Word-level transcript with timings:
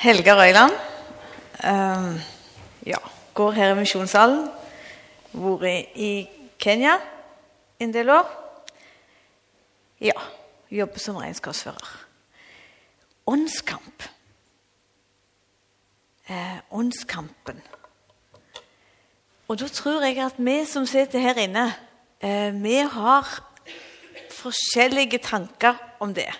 Helga 0.00 0.32
Røyland. 0.32 0.72
Um, 1.64 2.20
ja, 2.86 2.96
går 3.34 3.50
her 3.52 3.74
i 3.74 3.76
Misjonssalen. 3.76 4.46
Vært 5.36 5.92
i 6.00 6.24
Kenya 6.56 6.94
en 7.76 7.92
del 7.92 8.08
år. 8.08 8.30
Ja, 10.00 10.16
jobber 10.72 11.04
som 11.04 11.20
regnskapsfører. 11.20 11.92
Åndskamp. 13.28 14.08
Eh, 16.32 16.58
åndskampen. 16.70 17.60
Og 19.48 19.60
da 19.60 19.68
tror 19.68 20.00
jeg 20.08 20.24
at 20.24 20.40
vi 20.40 20.62
som 20.64 20.88
sitter 20.88 21.28
her 21.28 21.44
inne, 21.44 21.74
eh, 22.24 22.54
vi 22.56 22.78
har 22.88 23.28
forskjellige 24.32 25.18
tanker 25.18 25.76
om 26.00 26.14
det. 26.14 26.32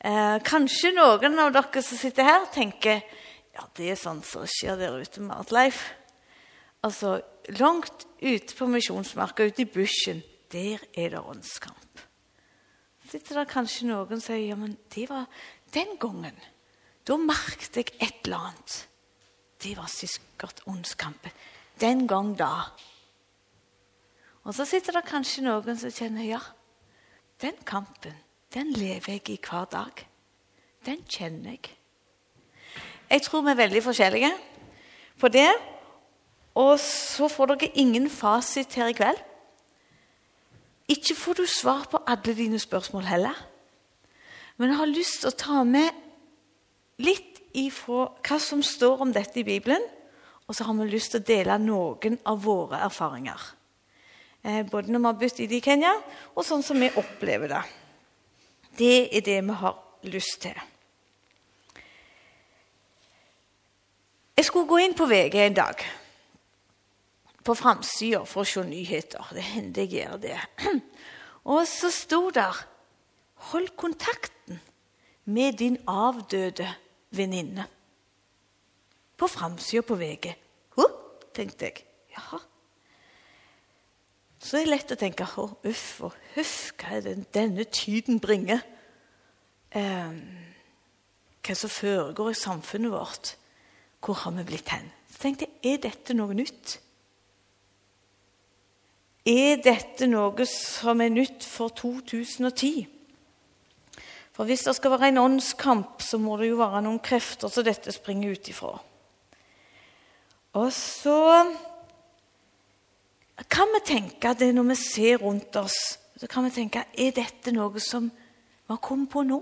Eh, 0.00 0.38
kanskje 0.48 0.94
noen 0.96 1.36
av 1.42 1.50
dere 1.52 1.82
som 1.84 1.98
sitter 2.00 2.24
her, 2.24 2.46
tenker 2.54 3.02
ja, 3.52 3.66
det 3.76 3.90
er 3.92 3.98
sånn 4.00 4.22
som 4.24 4.46
skjer 4.48 4.78
der 4.80 4.94
ute 4.96 5.20
med 5.20 5.36
Artleif. 5.36 5.82
Altså, 6.86 7.18
langt 7.60 8.06
ute 8.22 8.56
på 8.56 8.68
misjonsmarka, 8.70 9.44
ute 9.44 9.66
i 9.66 9.68
bushen, 9.68 10.22
der 10.54 10.80
er 10.96 11.12
det 11.12 11.20
åndskamp. 11.20 11.76
sitter 13.10 13.40
det 13.42 13.50
kanskje 13.50 13.90
noen 13.90 14.20
som 14.20 14.22
sier 14.30 14.46
ja, 14.52 14.56
men 14.56 14.78
det 14.94 15.08
var 15.10 15.26
den 15.74 15.96
gangen. 16.00 16.38
Da 17.04 17.18
merket 17.18 17.76
jeg 17.76 17.92
et 17.98 18.24
eller 18.24 18.48
annet. 18.48 18.78
Det 19.60 19.74
var 19.76 19.90
sikkert 19.90 20.62
åndskampen. 20.64 21.32
Den 21.80 22.06
gang 22.06 22.32
da. 22.38 22.70
Og 24.46 24.54
så 24.54 24.64
sitter 24.64 24.96
det 24.96 25.04
kanskje 25.10 25.44
noen 25.44 25.76
som 25.76 25.92
kjenner 25.92 26.24
ja, 26.24 26.40
den 27.42 27.58
kampen 27.68 28.16
den 28.54 28.72
lever 28.72 29.12
jeg 29.12 29.30
i 29.30 29.40
hver 29.42 29.64
dag. 29.70 30.06
Den 30.86 31.04
kjenner 31.08 31.50
jeg. 31.50 31.76
Jeg 33.10 33.22
tror 33.22 33.42
vi 33.42 33.52
er 33.52 33.58
veldig 33.58 33.82
forskjellige 33.82 34.30
på 35.20 35.28
det. 35.28 35.50
Og 36.58 36.78
så 36.82 37.28
får 37.30 37.52
dere 37.52 37.70
ingen 37.78 38.10
fasit 38.10 38.74
her 38.74 38.90
i 38.90 38.96
kveld. 38.96 39.18
Ikke 40.90 41.14
får 41.14 41.38
du 41.38 41.46
svar 41.46 41.86
på 41.90 42.02
alle 42.06 42.34
dine 42.34 42.58
spørsmål 42.58 43.06
heller. 43.06 43.36
Men 44.56 44.68
jeg 44.68 44.78
har 44.80 44.90
lyst 44.90 45.20
til 45.22 45.30
å 45.30 45.38
ta 45.38 45.62
med 45.64 45.94
litt 47.00 47.38
ifra 47.56 48.08
hva 48.26 48.38
som 48.42 48.62
står 48.66 49.06
om 49.06 49.12
dette 49.14 49.40
i 49.40 49.46
Bibelen. 49.46 49.82
Og 50.48 50.56
så 50.56 50.66
har 50.66 50.74
vi 50.74 50.90
lyst 50.90 51.14
til 51.14 51.22
å 51.22 51.28
dele 51.28 51.58
noen 51.62 52.18
av 52.26 52.42
våre 52.42 52.82
erfaringer. 52.82 53.40
Eh, 54.42 54.64
både 54.66 54.90
når 54.90 54.98
vi 54.98 55.06
har 55.06 55.20
bodd 55.20 55.54
i 55.54 55.60
Kenya, 55.62 55.92
og 56.34 56.44
sånn 56.46 56.64
som 56.66 56.80
vi 56.80 56.90
opplever 56.98 57.52
det. 57.52 57.62
Det 58.78 59.16
er 59.16 59.20
det 59.20 59.38
vi 59.44 59.56
har 59.62 59.78
lyst 60.02 60.40
til. 60.40 60.60
Jeg 64.36 64.44
skulle 64.44 64.68
gå 64.68 64.78
inn 64.80 64.94
på 64.96 65.04
VG 65.04 65.34
en 65.36 65.56
dag, 65.56 65.82
på 67.44 67.54
framsida, 67.54 68.22
for 68.24 68.40
å 68.40 68.48
se 68.48 68.62
nyheter. 68.64 69.32
Det 69.36 69.44
hender 69.44 69.84
jeg 69.84 70.06
gjør 70.06 70.20
det. 70.22 70.38
Og 71.52 71.66
så 71.68 71.90
sto 71.92 72.30
der 72.30 72.66
'Hold 73.50 73.76
kontakten 73.76 74.60
med 75.24 75.52
din 75.58 75.76
avdøde 75.88 76.68
venninne'. 77.10 77.64
På 79.16 79.26
framsida 79.26 79.82
på 79.82 79.94
VG. 79.94 80.34
Huh, 80.76 80.92
tenkte 81.34 81.64
jeg. 81.64 81.84
Jaha. 82.16 82.49
Så 84.40 84.56
er 84.56 84.64
det 84.64 84.72
lett 84.72 84.92
å 84.94 84.96
tenke 84.96 85.26
å, 85.36 85.46
uff 85.68 85.86
og 86.06 86.14
huff, 86.34 86.72
hva 86.80 86.96
er 86.96 87.02
det 87.04 87.16
denne 87.36 87.66
tiden 87.68 88.20
bringer? 88.22 88.62
Eh, 89.76 90.14
hva 91.44 91.56
som 91.56 91.72
foregår 91.72 92.32
i 92.32 92.38
samfunnet 92.38 92.92
vårt. 92.92 93.34
Hvor 94.00 94.16
har 94.22 94.32
vi 94.38 94.46
blitt 94.48 94.72
hen? 94.72 94.88
Så 95.12 95.20
tenkte 95.26 95.46
jeg, 95.46 95.74
er 95.74 95.82
dette 95.84 96.16
noe 96.16 96.36
nytt? 96.36 96.78
Er 99.28 99.60
dette 99.60 100.08
noe 100.08 100.46
som 100.48 101.02
er 101.04 101.12
nytt 101.12 101.44
for 101.44 101.68
2010? 101.76 102.86
For 104.32 104.48
hvis 104.48 104.64
det 104.64 104.72
skal 104.78 104.94
være 104.94 105.10
en 105.12 105.20
åndskamp, 105.20 106.00
så 106.00 106.16
må 106.16 106.38
det 106.40 106.48
jo 106.48 106.62
være 106.62 106.80
noen 106.86 107.02
krefter 107.04 107.52
som 107.52 107.66
dette 107.66 107.92
springer 107.92 108.32
ut 108.32 108.48
ifra. 108.48 108.78
Og 110.56 110.70
så 110.72 111.18
kan 113.48 113.70
vi 113.72 113.80
tenke 113.86 114.34
det 114.36 114.50
når 114.52 114.72
vi 114.72 114.76
ser 114.76 115.22
rundt 115.22 115.56
oss. 115.56 115.78
Så 116.20 116.28
kan 116.28 116.44
vi 116.44 116.52
tenke 116.52 116.84
er 116.92 117.14
dette 117.16 117.52
noe 117.54 117.80
som 117.80 118.10
vi 118.10 118.72
har 118.72 118.80
kommet 118.84 119.10
på 119.12 119.22
nå? 119.24 119.40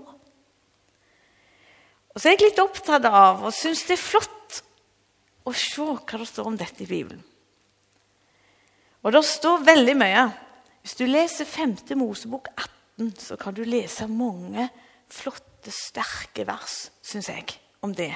Og 2.09 2.21
så 2.21 2.29
er 2.29 2.37
jeg 2.37 2.49
litt 2.49 2.61
opptatt 2.63 3.05
av 3.05 3.43
og 3.45 3.55
syns 3.55 3.83
det 3.87 3.97
er 3.97 4.03
flott 4.03 4.61
å 5.47 5.53
se 5.55 5.83
hva 5.83 6.19
det 6.21 6.29
står 6.29 6.47
om 6.47 6.57
dette 6.59 6.83
i 6.85 6.89
Bibelen. 6.89 7.21
Og 9.03 9.13
det 9.15 9.23
står 9.23 9.63
veldig 9.67 9.95
mye. 9.99 10.23
Hvis 10.83 10.97
du 10.99 11.05
leser 11.07 11.47
5. 11.47 11.77
Mosebok 11.99 12.49
18, 12.55 13.13
så 13.19 13.37
kan 13.39 13.55
du 13.55 13.63
lese 13.67 14.07
mange 14.11 14.69
flotte, 15.11 15.71
sterke 15.73 16.45
vers, 16.47 16.89
syns 17.03 17.29
jeg, 17.31 17.45
om 17.83 17.93
det. 17.95 18.13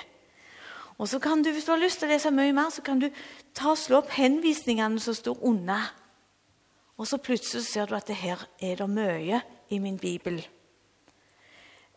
Og 1.03 1.09
så 1.09 1.19
kan 1.19 1.43
du, 1.43 1.51
Hvis 1.51 1.65
du 1.65 1.71
har 1.71 1.81
lyst 1.81 1.99
til 1.99 2.07
å 2.07 2.13
lese 2.13 2.31
mye 2.31 2.53
mer, 2.55 2.69
så 2.71 2.81
kan 2.81 3.01
du 3.01 3.09
ta 3.51 3.73
og 3.73 3.77
slå 3.77 3.99
opp 3.99 4.13
henvisningene 4.15 5.01
som 5.03 5.15
står 5.17 5.41
unna. 5.43 5.81
Og 6.95 7.09
så 7.09 7.17
plutselig 7.19 7.65
ser 7.67 7.89
du 7.91 7.95
at 7.97 8.07
det 8.07 8.15
her 8.21 8.45
er 8.63 8.79
det 8.79 8.87
mye 8.87 9.41
i 9.67 9.79
min 9.83 9.97
bibel 9.99 10.39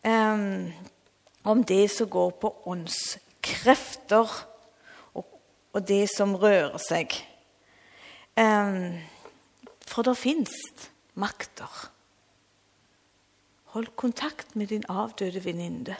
um, 0.03 0.73
om 1.43 1.63
det 1.63 1.85
som 1.91 2.09
går 2.09 2.33
på 2.41 2.51
åndskrefter 2.67 4.33
og, 5.13 5.25
og, 5.73 5.87
det 5.87 6.09
som 6.11 6.35
rører 6.35 6.77
seg. 6.81 7.15
Um, 8.35 8.97
for 9.87 10.03
det 10.03 10.17
fins 10.19 10.51
makter. 11.15 11.71
Hold 13.71 13.93
kontakt 13.95 14.55
med 14.55 14.67
din 14.67 14.83
avdøde 14.89 15.45
venninne. 15.45 15.95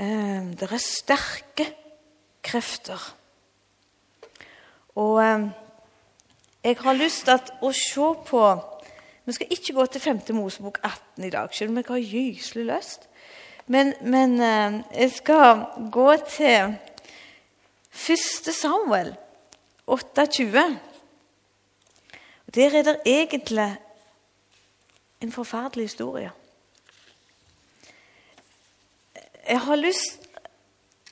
Eh, 0.00 0.56
det 0.56 0.72
er 0.72 0.80
sterke 0.80 1.66
krefter. 2.42 3.02
Og 4.96 5.18
eh, 5.24 5.42
jeg 6.64 6.76
har 6.80 6.96
lyst 6.96 7.26
til 7.28 7.50
å 7.60 7.72
se 7.76 8.06
på 8.30 8.44
Vi 9.26 9.34
skal 9.36 9.52
ikke 9.52 9.74
gå 9.76 9.84
til 9.86 10.00
5. 10.00 10.20
Mosebok 10.34 10.80
18 10.82 11.24
i 11.24 11.30
dag, 11.30 11.52
selv 11.54 11.70
om 11.70 11.76
jeg 11.76 11.84
har 11.88 12.00
gyselig 12.00 12.64
lyst. 12.70 13.04
Men, 13.66 13.92
men 14.00 14.40
eh, 14.40 14.80
jeg 15.02 15.12
skal 15.18 15.66
gå 15.92 16.16
til 16.32 16.72
1. 17.92 18.50
Samuel 18.56 19.12
28. 19.86 20.64
Der 22.54 22.76
er 22.78 22.82
det 22.88 23.00
egentlig 23.04 23.76
en 25.20 25.32
forferdelig 25.32 25.92
historie 25.92 26.32
jeg 29.50 29.62
har 29.66 29.80
lyst 29.80 30.28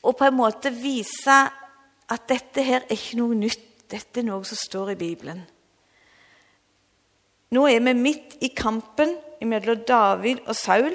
å 0.07 0.13
på 0.15 0.29
en 0.29 0.37
måte 0.39 0.71
vise 0.71 1.39
at 2.09 2.27
dette 2.31 2.63
her 2.63 2.85
er 2.87 2.95
ikke 2.95 3.19
noe 3.19 3.37
nytt. 3.39 3.65
Dette 3.89 4.21
er 4.21 4.27
noe 4.29 4.45
som 4.45 4.59
står 4.61 4.93
i 4.93 5.01
Bibelen. 5.01 5.41
Nå 7.57 7.65
er 7.71 7.81
vi 7.81 7.95
midt 7.97 8.37
i 8.45 8.51
kampen 8.53 9.15
mellom 9.49 9.81
David 9.89 10.43
og 10.45 10.57
Saul. 10.59 10.93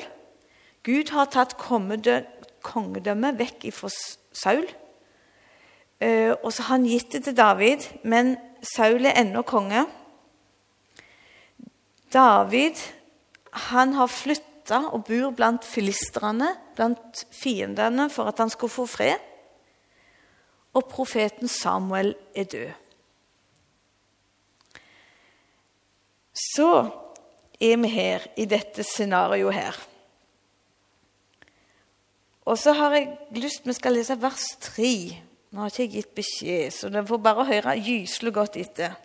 Gud 0.86 1.10
har 1.16 1.32
tatt 1.34 1.56
kongedømmet 1.58 3.40
vekk 3.40 3.68
fra 3.74 3.90
Saul. 3.90 4.68
Eh, 5.98 6.32
og 6.36 6.52
så 6.54 6.68
har 6.68 6.78
han 6.78 6.88
gitt 6.88 7.16
det 7.16 7.24
til 7.26 7.38
David, 7.38 7.88
men 8.04 8.36
Saul 8.76 9.08
er 9.10 9.18
ennå 9.24 9.42
konge. 9.48 9.88
David 12.14 12.78
han 13.70 13.98
har 13.98 14.12
flyttet 14.12 14.94
og 14.94 15.08
bor 15.10 15.34
blant 15.36 15.66
filistrene, 15.68 16.54
blant 16.76 17.26
fiendene, 17.34 18.10
for 18.10 18.30
at 18.32 18.42
han 18.42 18.52
skal 18.54 18.72
få 18.72 18.86
fred. 18.90 19.22
Og 20.74 20.88
profeten 20.90 21.48
Samuel 21.48 22.16
er 22.36 22.50
død. 22.50 22.72
Så 26.34 26.70
er 27.62 27.78
vi 27.78 27.90
her 27.94 28.26
i 28.38 28.46
dette 28.50 28.84
scenarioet 28.84 29.54
her. 29.54 29.78
Og 32.44 32.58
så 32.60 32.74
har 32.76 32.96
jeg 32.98 33.14
lyst 33.40 33.68
Vi 33.68 33.74
skal 33.74 33.96
lese 33.96 34.18
vers 34.20 34.50
3. 34.60 34.90
Nå 35.54 35.62
har 35.62 35.70
ikke 35.70 35.84
jeg 35.84 35.94
gitt 35.94 36.16
beskjed, 36.18 36.72
så 36.74 36.90
dere 36.90 37.06
får 37.06 37.20
bare 37.22 37.46
høre 37.46 37.76
gyselig 37.78 38.34
godt 38.34 38.58
etter. 38.58 38.96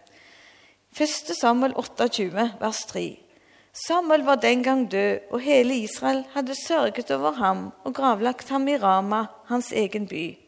1. 0.96 1.34
Samuel 1.36 1.74
28, 1.76 2.46
vers 2.60 2.80
3. 2.88 3.27
Samuel 3.72 4.24
var 4.24 4.40
den 4.40 4.62
gang 4.62 4.90
død, 4.90 5.18
og 5.30 5.40
hele 5.40 5.76
Israel 5.76 6.24
hadde 6.32 6.54
sørget 6.66 7.10
over 7.10 7.32
ham 7.32 7.72
og 7.84 7.94
gravlagt 7.94 8.48
ham 8.48 8.68
i 8.68 8.76
Rama, 8.76 9.26
hans 9.44 9.72
egen 9.72 10.08
by. 10.08 10.38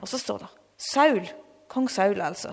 Og 0.00 0.08
så 0.08 0.18
står 0.18 0.38
det 0.38 0.48
Saul, 0.92 1.28
kong 1.68 1.90
Saul 1.90 2.20
altså, 2.20 2.52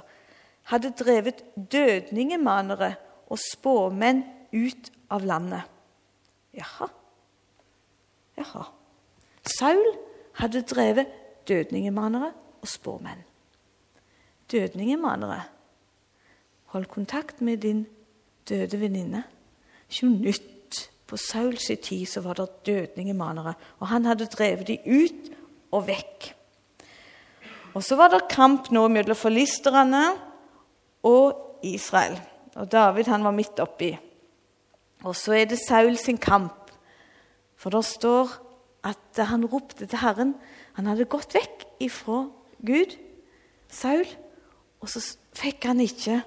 hadde 0.64 0.92
drevet 0.92 1.44
dødningemanere 1.56 2.96
og 3.30 3.40
spåmenn 3.40 4.24
ut 4.54 4.92
av 5.10 5.24
landet. 5.24 5.64
Jaha. 6.54 6.90
Jaha. 8.38 8.64
Saul 9.58 9.86
hadde 10.42 10.62
drevet 10.68 11.08
dødningemanere 11.48 12.34
og 12.62 12.68
spåmenn. 12.68 13.24
Dødningemanere 14.52 15.44
Hold 16.68 16.86
kontakt 16.86 17.42
med 17.42 17.58
din 17.58 17.88
døde 18.50 18.80
venninne. 18.80 19.24
Ikke 19.90 20.10
noe 20.10 20.22
nytt. 20.28 20.54
På 21.08 21.16
Sauls 21.16 21.70
tid 21.84 22.04
så 22.12 22.20
var 22.20 22.36
det 22.36 22.66
dødningemanere, 22.68 23.54
og 23.80 23.88
han 23.88 24.06
hadde 24.06 24.26
drevet 24.28 24.68
dem 24.68 24.84
ut 24.84 25.30
og 25.72 25.86
vekk. 25.88 26.34
Og 27.78 27.84
Så 27.84 27.96
var 27.96 28.10
det 28.10 28.28
kamp 28.30 28.72
nå 28.74 28.88
mellom 28.90 29.16
forlisterne 29.16 30.18
og 31.06 31.60
Israel. 31.64 32.18
Og 32.56 32.72
David 32.72 33.08
han 33.08 33.24
var 33.24 33.32
midt 33.32 33.60
oppi. 33.62 33.92
Og 35.06 35.16
så 35.16 35.36
er 35.38 35.46
det 35.46 35.60
Saul 35.62 35.98
sin 35.98 36.18
kamp. 36.18 36.72
For 37.56 37.70
det 37.70 37.86
står 37.86 38.34
at 38.84 39.22
han 39.30 39.46
ropte 39.46 39.86
til 39.86 40.02
Herren. 40.02 40.34
Han 40.74 40.90
hadde 40.90 41.06
gått 41.06 41.36
vekk 41.38 41.68
ifra 41.86 42.26
Gud, 42.66 42.98
Saul, 43.70 44.08
og 44.82 44.90
så 44.90 45.02
fikk 45.38 45.66
han 45.70 45.80
ikke 45.84 46.24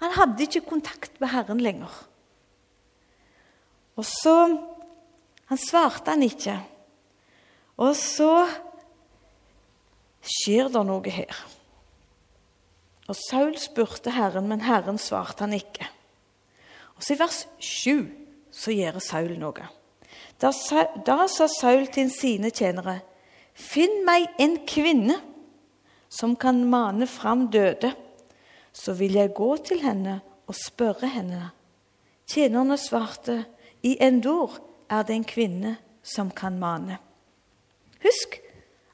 Han 0.00 0.14
hadde 0.16 0.46
ikke 0.46 0.64
kontakt 0.64 1.20
med 1.20 1.28
Herren 1.28 1.58
lenger. 1.60 1.92
Og 4.00 4.06
så 4.08 4.36
Han 5.50 5.58
svarte 5.58 6.12
han 6.14 6.22
ikke. 6.22 6.54
Og 7.82 7.96
så 7.98 8.46
skjer 10.22 10.68
det 10.70 10.82
noe 10.86 11.10
her. 11.10 11.40
Og 13.10 13.18
Saul 13.18 13.56
spurte 13.58 14.12
Herren, 14.14 14.46
men 14.46 14.62
Herren 14.62 15.00
svarte 15.02 15.42
han 15.42 15.56
ikke. 15.56 15.88
Og 16.94 17.02
så 17.02 17.16
I 17.16 17.18
vers 17.18 17.40
7 17.58 18.06
så 18.54 18.76
gjør 18.76 19.00
Saul 19.02 19.34
noe. 19.42 19.66
Da, 20.38 20.52
da 21.02 21.18
sa 21.26 21.50
Saul 21.50 21.88
til 21.90 22.12
sine 22.14 22.54
tjenere.: 22.54 23.00
Finn 23.58 24.04
meg 24.06 24.30
en 24.38 24.60
kvinne 24.70 25.18
som 26.06 26.36
kan 26.38 26.62
mane 26.70 27.10
fram 27.10 27.48
døde, 27.50 27.90
så 28.72 28.94
vil 28.94 29.18
jeg 29.18 29.34
gå 29.34 29.56
til 29.66 29.82
henne 29.82 30.20
og 30.46 30.54
spørre 30.54 31.10
henne. 31.10 31.50
Tjenerne 32.30 32.78
svarte, 32.78 33.44
i 33.82 33.96
Endor 34.00 34.58
er 34.90 35.02
det 35.02 35.16
en 35.16 35.24
kvinne 35.24 35.76
som 36.02 36.30
kan 36.30 36.58
mane. 36.58 36.98
Husk 38.02 38.40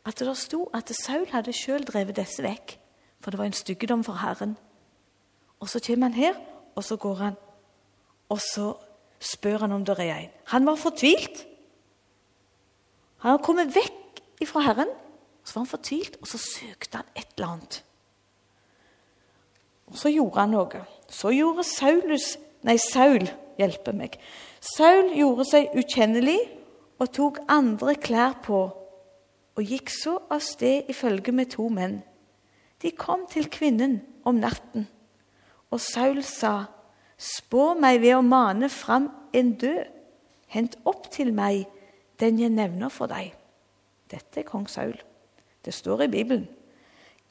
at 0.06 0.19
det 0.19 0.37
sto 0.38 0.67
at 0.75 0.91
Saul 0.94 1.27
hadde 1.33 1.55
sjøl 1.55 1.87
drevet 1.87 2.19
disse 2.19 2.43
vekk, 2.43 2.77
for 3.21 3.31
det 3.31 3.38
var 3.41 3.49
en 3.50 3.56
styggedom 3.56 4.05
for 4.06 4.21
Herren. 4.23 4.56
Og 5.61 5.69
så 5.69 5.81
kommer 5.83 6.11
han 6.11 6.19
her, 6.19 6.37
og 6.77 6.85
så 6.85 6.97
går 6.97 7.15
han, 7.15 7.37
og 8.29 8.41
så 8.41 8.75
spør 9.21 9.65
han 9.65 9.73
om 9.73 9.85
det 9.85 9.99
er 9.99 10.15
en. 10.17 10.31
Han 10.53 10.67
var 10.67 10.77
fortvilt. 10.77 11.47
Han 13.25 13.31
har 13.31 13.43
kommet 13.43 13.75
vekk 13.75 14.23
fra 14.47 14.61
Herren, 14.61 14.91
så 15.44 15.55
var 15.55 15.65
han 15.65 15.71
fortvilt, 15.71 16.19
og 16.21 16.29
så 16.29 16.39
søkte 16.39 17.00
han 17.00 17.06
et 17.17 17.29
eller 17.37 17.49
annet. 17.49 17.82
Og 19.87 19.99
så 19.99 20.11
gjorde 20.11 20.41
han 20.41 20.55
noe. 20.55 20.82
Så 21.09 21.31
gjorde 21.35 21.65
Saulus 21.65 22.37
Nei, 22.67 22.81
Saul 22.82 23.23
hjelper 23.61 23.94
meg. 23.94 24.17
Saul 24.61 25.12
gjorde 25.17 25.47
seg 25.49 25.75
ukjennelig 25.76 26.38
og 27.00 27.12
tok 27.12 27.41
andre 27.53 27.94
klær 28.00 28.38
på 28.44 28.61
og 29.56 29.64
gikk 29.64 29.91
så 29.93 30.19
av 30.32 30.43
sted 30.44 30.91
i 30.91 30.94
følge 30.97 31.32
med 31.32 31.55
to 31.55 31.69
menn. 31.73 32.03
De 32.82 32.93
kom 32.93 33.25
til 33.31 33.49
kvinnen 33.49 34.03
om 34.29 34.37
natten, 34.41 34.85
og 35.73 35.81
Saul 35.81 36.20
sa, 36.26 36.69
Spå 37.17 37.70
meg 37.81 38.03
ved 38.03 38.19
å 38.19 38.25
mane 38.25 38.69
fram 38.69 39.06
en 39.32 39.55
død. 39.56 39.87
Hent 40.53 40.76
opp 40.85 41.08
til 41.11 41.32
meg 41.32 41.64
den 42.20 42.37
jeg 42.38 42.53
nevner 42.53 42.93
for 42.93 43.08
deg. 43.08 43.32
Dette 44.12 44.43
er 44.43 44.47
kong 44.47 44.67
Saul. 44.69 44.94
Det 45.64 45.73
står 45.75 46.05
i 46.05 46.11
Bibelen. 46.12 46.44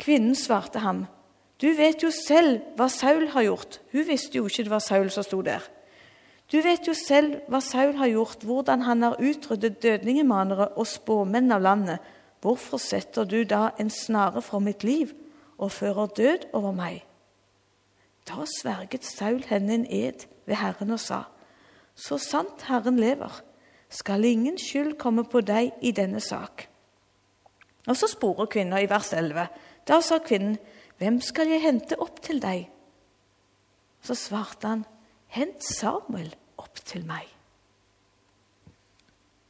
Kvinnen 0.02 0.34
svarte 0.36 0.82
ham, 0.82 1.06
Du 1.62 1.70
vet 1.72 2.02
jo 2.04 2.10
selv 2.12 2.66
hva 2.76 2.90
Saul 2.92 3.30
har 3.32 3.46
gjort. 3.46 3.78
Hun 3.94 4.04
visste 4.10 4.42
jo 4.42 4.50
ikke 4.50 4.66
det 4.66 4.74
var 4.74 4.84
Saul 4.84 5.08
som 5.14 5.24
sto 5.24 5.40
der. 5.46 5.64
Du 6.52 6.60
vet 6.62 6.86
jo 6.88 6.94
selv 6.94 7.40
hva 7.50 7.60
Saul 7.64 7.96
har 7.98 8.12
gjort, 8.12 8.44
hvordan 8.46 8.86
han 8.86 9.02
har 9.02 9.18
utryddet 9.18 9.82
dødningemanere 9.82 10.70
og 10.78 10.88
spåmenn 10.88 11.52
av 11.52 11.64
landet. 11.66 12.04
Hvorfor 12.42 12.78
setter 12.78 13.26
du 13.26 13.42
da 13.50 13.72
en 13.82 13.90
snare 13.90 14.44
for 14.46 14.62
mitt 14.62 14.84
liv 14.86 15.16
og 15.58 15.74
fører 15.74 16.12
død 16.14 16.46
over 16.54 16.76
meg? 16.78 17.02
Da 18.30 18.46
sverget 18.50 19.06
Saul 19.06 19.42
henne 19.50 19.74
en 19.74 19.88
ed 19.90 20.28
ved 20.46 20.62
Herren 20.62 20.94
og 20.94 21.00
sa, 21.02 21.24
Så 21.96 22.18
sant 22.18 22.62
Herren 22.68 23.00
lever, 23.00 23.42
skal 23.90 24.26
ingen 24.26 24.58
skyld 24.58 24.98
komme 25.00 25.24
på 25.24 25.42
deg 25.42 25.72
i 25.82 25.92
denne 25.92 26.20
sak. 26.20 26.68
Og 27.88 27.98
så 27.98 28.10
sporer 28.10 28.50
kvinna 28.52 28.82
i 28.82 28.90
vers 28.90 29.14
11. 29.14 29.48
Da 29.88 30.02
sa 30.02 30.18
kvinnen, 30.18 30.58
Hvem 30.98 31.20
skal 31.22 31.50
jeg 31.52 31.62
hente 31.62 31.98
opp 32.00 32.22
til 32.24 32.40
deg? 32.40 32.70
Så 34.02 34.16
svarte 34.16 34.68
han, 34.68 34.86
Hent 35.36 35.64
Samuel 35.68 36.30
opp 36.62 36.80
til 36.88 37.04
meg. 37.08 37.28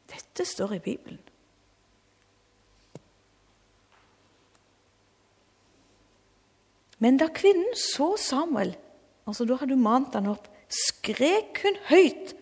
Dette 0.09 0.45
står 0.47 0.77
i 0.77 0.81
Bibelen. 0.81 1.19
Men 6.97 7.19
da 7.21 7.27
kvinnen 7.29 7.75
så 7.77 8.15
Samuel, 8.17 8.73
altså 9.27 9.45
da 9.45 9.59
hadde 9.59 9.75
hun 9.77 9.85
mant 9.85 10.15
han 10.17 10.31
opp, 10.31 10.47
skrek 10.71 11.61
hun 11.61 11.77
høyt, 11.91 12.33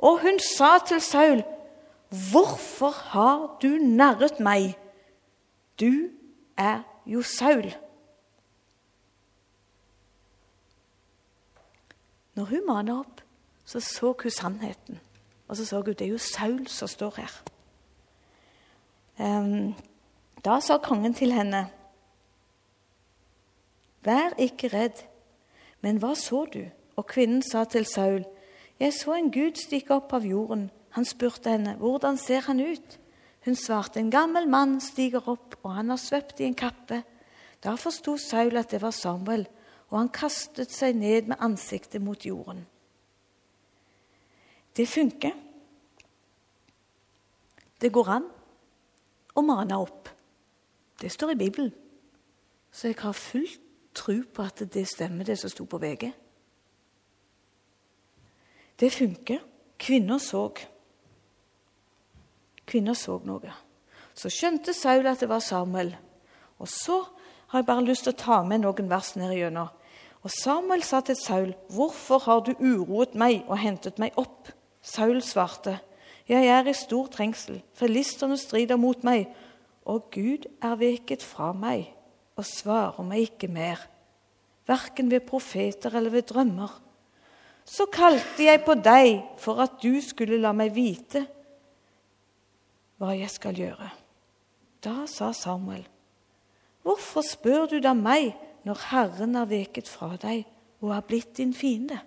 og 0.00 0.24
hun 0.24 0.40
sa 0.42 0.78
til 0.86 1.00
Saul, 1.00 1.44
'Hvorfor 2.10 2.90
har 2.90 3.58
du 3.62 3.78
narret 3.78 4.40
meg? 4.40 4.74
Du 5.78 6.10
er 6.58 6.82
jo 7.06 7.22
Saul.' 7.22 7.89
Når 12.40 12.48
hun 12.48 12.62
manet 12.66 12.94
opp, 12.96 13.18
så 13.68 13.82
så 13.84 14.14
hun 14.22 14.32
sannheten. 14.32 15.00
Og 15.48 15.56
så 15.56 15.66
så 15.66 15.82
hun 15.82 15.92
det 15.92 16.06
er 16.06 16.14
jo 16.14 16.18
Saul 16.18 16.66
som 16.72 16.88
står 16.88 17.18
her. 17.20 17.34
da 20.44 20.60
sa 20.60 20.78
kongen 20.78 21.14
til 21.14 21.32
henne, 21.32 21.68
Vær 24.00 24.32
ikke 24.38 24.68
redd. 24.72 25.04
Men 25.84 25.98
hva 26.00 26.14
så 26.16 26.46
du? 26.48 26.64
Og 26.96 27.06
kvinnen 27.06 27.42
sa 27.42 27.64
til 27.64 27.84
Saul, 27.84 28.24
Jeg 28.80 28.94
så 28.94 29.12
en 29.14 29.30
gud 29.30 29.60
stikke 29.60 29.94
opp 29.94 30.12
av 30.12 30.24
jorden. 30.24 30.70
Han 30.90 31.04
spurte 31.04 31.50
henne, 31.50 31.76
Hvordan 31.76 32.16
ser 32.16 32.40
han 32.40 32.60
ut? 32.60 32.98
Hun 33.44 33.54
svarte, 33.54 34.00
En 34.00 34.10
gammel 34.10 34.48
mann 34.48 34.80
stiger 34.80 35.28
opp, 35.28 35.56
og 35.62 35.74
han 35.74 35.90
har 35.90 35.96
svøpt 35.96 36.40
i 36.40 36.44
en 36.44 36.54
kappe. 36.54 37.02
Da 37.64 37.74
forsto 37.74 38.16
Saul 38.16 38.56
at 38.56 38.70
det 38.70 38.82
var 38.82 38.90
Samuel, 38.90 39.46
og 39.90 39.98
han 39.98 40.12
kastet 40.14 40.70
seg 40.70 40.96
ned 40.96 41.30
med 41.30 41.42
ansiktet 41.42 42.02
mot 42.02 42.26
jorden. 42.26 42.62
Det 44.76 44.86
funker. 44.88 45.34
Det 47.80 47.90
går 47.92 48.10
an 48.14 48.28
å 49.34 49.42
mane 49.42 49.78
opp. 49.82 50.08
Det 51.00 51.10
står 51.10 51.34
i 51.34 51.40
Bibelen. 51.40 51.72
Så 52.70 52.90
jeg 52.90 53.00
har 53.00 53.16
fullt 53.16 53.60
tro 53.96 54.14
på 54.22 54.44
at 54.46 54.62
det 54.70 54.86
stemmer, 54.86 55.26
det 55.26 55.38
som 55.40 55.50
sto 55.50 55.66
på 55.66 55.80
VG. 55.82 56.10
Det 58.80 58.92
funker. 58.94 59.40
Kvinner 59.80 60.20
så. 60.22 60.44
Kvinner 62.66 62.94
så 62.94 63.18
noe. 63.26 63.56
Så 64.14 64.30
skjønte 64.30 64.74
Saul 64.76 65.08
at 65.10 65.24
det 65.24 65.28
var 65.28 65.42
Samuel. 65.42 65.96
Og 66.60 66.68
så 66.68 67.00
har 67.50 67.58
jeg 67.58 67.66
bare 67.66 67.84
lyst 67.84 68.06
til 68.06 68.14
å 68.14 68.20
ta 68.20 68.40
med 68.46 68.62
noen 68.62 68.90
vers 68.90 69.14
ned 69.18 69.34
igjennom. 69.34 69.72
Og 70.20 70.30
Samuel 70.30 70.82
sa 70.82 71.00
til 71.00 71.16
Saul, 71.16 71.54
'Hvorfor 71.68 72.18
har 72.18 72.40
du 72.40 72.52
uroet 72.60 73.14
meg 73.14 73.44
og 73.48 73.58
hentet 73.58 73.98
meg 73.98 74.12
opp?' 74.16 74.52
Saul 74.82 75.22
svarte, 75.22 75.80
'Jeg 76.28 76.46
er 76.46 76.68
i 76.68 76.72
stor 76.72 77.06
trengsel. 77.06 77.62
Filisterne 77.74 78.36
strider 78.36 78.76
mot 78.76 79.04
meg, 79.04 79.28
og 79.84 80.10
Gud 80.10 80.46
er 80.62 80.76
veket 80.76 81.22
fra 81.22 81.52
meg 81.52 81.94
og 82.36 82.44
svarer 82.44 83.02
meg 83.02 83.20
ikke 83.20 83.48
mer, 83.48 83.88
verken 84.66 85.10
ved 85.10 85.20
profeter 85.20 85.96
eller 85.96 86.10
ved 86.10 86.22
drømmer.' 86.22 86.80
Så 87.64 87.86
kalte 87.92 88.44
jeg 88.44 88.64
på 88.64 88.74
deg 88.74 89.22
for 89.38 89.60
at 89.60 89.82
du 89.82 90.00
skulle 90.00 90.40
la 90.40 90.52
meg 90.52 90.74
vite 90.74 91.26
hva 92.98 93.12
jeg 93.16 93.30
skal 93.30 93.54
gjøre. 93.54 93.90
Da 94.84 95.06
sa 95.06 95.32
Samuel, 95.32 95.88
'Hvorfor 96.82 97.22
spør 97.22 97.66
du 97.66 97.78
da 97.78 97.92
meg?' 97.94 98.49
Når 98.66 98.86
Herren 98.90 99.36
er 99.36 99.48
veket 99.50 99.88
fra 99.88 100.14
deg 100.20 100.44
og 100.80 100.94
er 100.96 101.04
blitt 101.06 101.36
din 101.38 101.52
fiende. 101.56 102.00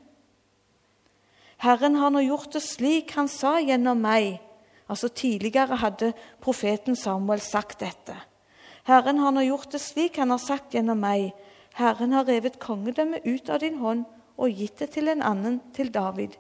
Herren 1.64 1.96
har 1.96 2.12
nå 2.12 2.24
gjort 2.26 2.56
det 2.56 2.64
slik 2.66 3.14
han 3.16 3.30
sa 3.32 3.56
gjennom 3.62 4.02
meg. 4.04 4.42
Altså 4.92 5.08
Tidligere 5.08 5.80
hadde 5.80 6.12
profeten 6.44 6.98
Samuel 7.00 7.42
sagt 7.42 7.80
dette. 7.86 8.18
Herren 8.84 9.22
har 9.24 9.32
nå 9.32 9.46
gjort 9.46 9.72
det 9.72 9.80
slik 9.82 10.20
han 10.20 10.34
har 10.34 10.42
sagt 10.44 10.76
gjennom 10.76 11.00
meg. 11.00 11.32
Herren 11.78 12.14
har 12.14 12.28
revet 12.28 12.60
kongedømmet 12.62 13.24
ut 13.26 13.50
av 13.50 13.64
din 13.64 13.80
hånd 13.80 14.04
og 14.38 14.52
gitt 14.52 14.82
det 14.82 14.92
til 14.98 15.08
en 15.14 15.24
annen, 15.24 15.62
til 15.74 15.94
David. 15.94 16.36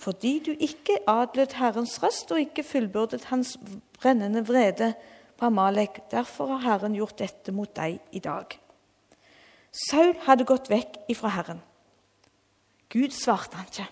Fordi 0.00 0.38
du 0.42 0.50
ikke 0.58 0.98
adlød 1.06 1.54
Herrens 1.54 2.00
røst 2.02 2.32
og 2.34 2.40
ikke 2.42 2.66
fullbyrdet 2.66 3.28
hans 3.30 3.54
brennende 4.00 4.42
vrede, 4.46 4.94
på 5.38 5.48
Amalek. 5.50 5.98
Derfor 6.10 6.46
har 6.46 6.62
Herren 6.62 6.94
gjort 6.94 7.18
dette 7.18 7.52
mot 7.52 7.70
deg 7.74 7.98
i 8.12 8.20
dag. 8.22 8.54
Saul 9.74 10.14
hadde 10.22 10.46
gått 10.46 10.70
vekk 10.70 11.00
ifra 11.10 11.32
Herren. 11.34 11.60
Gud 12.94 13.14
svarte 13.14 13.58
han 13.58 13.66
ikke. 13.66 13.88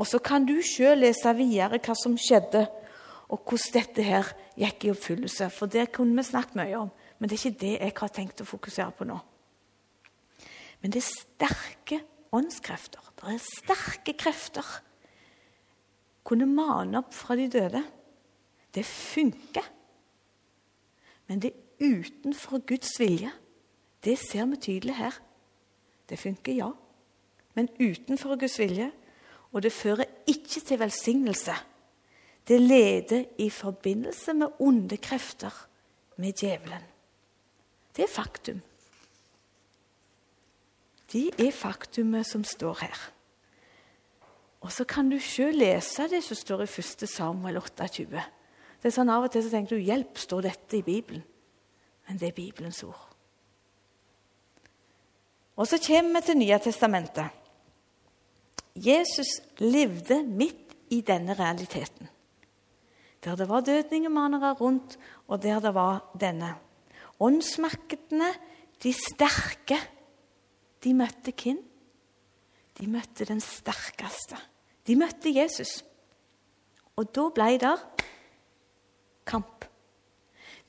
Og 0.00 0.08
så 0.08 0.20
kan 0.24 0.46
du 0.48 0.54
sjøl 0.64 1.02
lese 1.04 1.32
videre 1.36 1.80
hva 1.82 1.96
som 1.98 2.16
skjedde, 2.20 2.64
og 3.26 3.42
hvordan 3.42 3.74
dette 3.74 4.04
her 4.06 4.28
gikk 4.56 4.86
i 4.86 4.92
oppfyllelse. 4.92 5.50
For 5.52 5.68
det 5.68 5.90
kunne 5.92 6.16
vi 6.16 6.24
snakket 6.24 6.56
mye 6.60 6.76
om, 6.78 6.90
men 7.18 7.28
det 7.28 7.36
er 7.36 7.42
ikke 7.42 7.62
det 7.62 7.72
jeg 7.74 7.96
har 8.00 8.12
tenkt 8.16 8.42
å 8.44 8.48
fokusere 8.48 8.92
på 8.96 9.08
nå. 9.08 9.16
Men 10.80 10.92
det 10.92 11.02
er 11.02 11.08
sterke 11.08 12.00
åndskrefter. 12.36 13.12
Det 13.16 13.32
er 13.34 13.42
sterke 13.42 14.14
krefter. 14.16 14.66
Kunne 16.26 16.48
mane 16.48 17.00
opp 17.00 17.12
fra 17.16 17.36
de 17.38 17.48
døde. 17.50 17.82
Det 18.72 18.84
funker. 18.86 19.64
Men 21.26 21.42
det 21.42 21.52
er 21.52 21.96
utenfor 21.98 22.62
Guds 22.68 22.94
vilje. 23.00 23.32
Det 24.06 24.14
ser 24.18 24.46
vi 24.46 24.56
tydelig 24.56 24.94
her. 24.96 25.14
Det 26.06 26.18
funker, 26.18 26.54
ja. 26.54 26.70
Men 27.54 27.68
utenfor 27.80 28.38
Guds 28.38 28.58
vilje. 28.58 28.92
Og 29.52 29.62
det 29.62 29.72
fører 29.72 30.04
ikke 30.28 30.60
til 30.60 30.78
velsignelse. 30.78 31.54
Det 32.48 32.60
leder 32.60 33.24
i 33.42 33.50
forbindelse 33.50 34.34
med 34.34 34.60
onde 34.62 34.96
krefter, 34.96 35.66
med 36.16 36.32
djevelen. 36.32 36.84
Det 37.96 38.04
er 38.04 38.12
faktum. 38.12 38.60
Det 41.12 41.30
er 41.40 41.52
faktumet 41.52 42.26
som 42.26 42.44
står 42.44 42.78
her. 42.80 43.02
Og 44.60 44.72
så 44.72 44.84
kan 44.84 45.10
du 45.10 45.18
sjøl 45.22 45.58
lese 45.58 46.08
det 46.10 46.22
som 46.24 46.38
står 46.38 46.64
i 46.64 46.70
1. 46.70 47.08
Samuel 47.08 47.58
28. 47.62 48.06
Det 48.82 48.90
er 48.90 48.94
sånn 48.94 49.10
Av 49.10 49.26
og 49.26 49.32
til 49.32 49.42
så 49.42 49.50
tenker 49.50 49.76
du 49.76 49.82
'Hjelp, 49.82 50.18
står 50.18 50.42
dette 50.42 50.76
i 50.76 50.82
Bibelen?' 50.82 51.24
Men 52.08 52.18
det 52.18 52.28
er 52.28 52.32
Bibelens 52.32 52.82
ord. 52.82 53.05
Og 55.56 55.68
så 55.68 55.80
kommer 55.80 56.20
vi 56.20 56.26
til 56.26 56.38
Nye 56.38 56.58
testamentet. 56.62 57.32
Jesus 58.76 59.40
levde 59.58 60.20
midt 60.22 60.76
i 60.92 61.00
denne 61.00 61.34
realiteten. 61.34 62.08
Der 63.24 63.36
det 63.36 63.48
var 63.48 63.60
dødningemanere 63.60 64.52
rundt, 64.52 64.98
og 65.28 65.42
der 65.42 65.60
det 65.60 65.74
var 65.74 66.12
denne. 66.20 66.54
Åndsmaktene, 67.20 68.34
de 68.82 68.92
sterke, 68.92 69.78
de 70.84 70.92
møtte 70.94 71.32
hvem? 71.32 71.62
De 72.76 72.86
møtte 72.86 73.24
den 73.24 73.40
sterkeste. 73.40 74.36
De 74.86 74.96
møtte 74.96 75.32
Jesus. 75.32 75.80
Og 76.96 77.08
da 77.16 77.28
ble 77.32 77.56
det 77.60 77.74
kamp. 79.26 79.64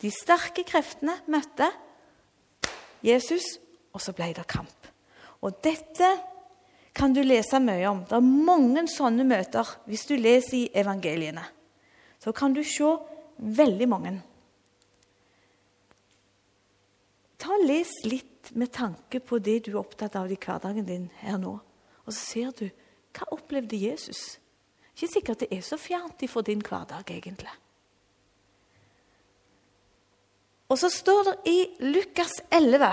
De 0.02 0.10
sterke 0.14 0.64
kreftene 0.68 1.18
møtte 1.28 1.68
Jesus, 3.04 3.58
og 3.94 4.02
så 4.02 4.14
ble 4.16 4.32
det 4.38 4.48
kamp. 4.50 4.77
Og 5.46 5.60
dette 5.64 6.10
kan 6.98 7.14
du 7.14 7.22
lese 7.22 7.60
mye 7.62 7.86
om. 7.90 8.02
Det 8.08 8.18
er 8.18 8.26
mange 8.26 8.88
sånne 8.90 9.26
møter 9.28 9.70
hvis 9.90 10.08
du 10.10 10.16
leser 10.18 10.64
i 10.64 10.70
evangeliene. 10.82 11.44
Så 12.18 12.34
kan 12.34 12.56
du 12.56 12.64
se 12.66 12.90
veldig 13.38 13.88
mange. 13.90 14.16
Ta 17.38 17.54
og 17.54 17.68
Les 17.70 17.92
litt 18.08 18.50
med 18.58 18.72
tanke 18.74 19.22
på 19.22 19.38
det 19.44 19.60
du 19.68 19.76
er 19.76 19.82
opptatt 19.84 20.16
av 20.18 20.32
i 20.32 20.40
hverdagen 20.42 20.88
din 20.88 21.10
her 21.22 21.38
nå. 21.42 21.54
Og 22.08 22.16
så 22.16 22.18
ser 22.18 22.52
du 22.58 22.66
hva 23.18 23.30
opplevde 23.36 23.78
Jesus. 23.78 24.40
Ikke 24.96 25.12
sikkert 25.12 25.44
det 25.44 25.52
er 25.54 25.62
så 25.62 25.78
fjernt 25.78 26.24
fra 26.32 26.42
din 26.42 26.64
hverdag, 26.66 27.12
egentlig. 27.14 27.54
Og 30.68 30.80
så 30.82 30.90
står 30.92 31.24
det 31.28 31.36
i 31.52 31.58
Lukas 31.94 32.34
11 32.50 32.90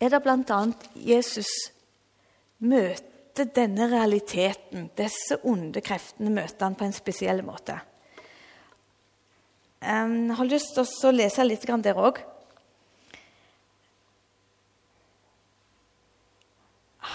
er 0.00 0.12
det 0.12 0.22
bl.a. 0.22 0.60
Jesus 0.94 1.50
møter 2.58 3.48
denne 3.56 3.88
realiteten, 3.90 4.90
disse 4.96 5.38
onde 5.44 5.82
kreftene, 5.84 6.32
møter 6.32 6.68
han 6.68 6.76
på 6.76 6.86
en 6.86 6.96
spesiell 6.96 7.42
måte. 7.44 7.78
Jeg 9.86 10.36
har 10.38 10.48
lyst 10.48 10.72
til 10.74 11.08
å 11.08 11.12
lese 11.14 11.44
litt 11.44 11.66
der 11.84 12.00
òg. 12.00 12.22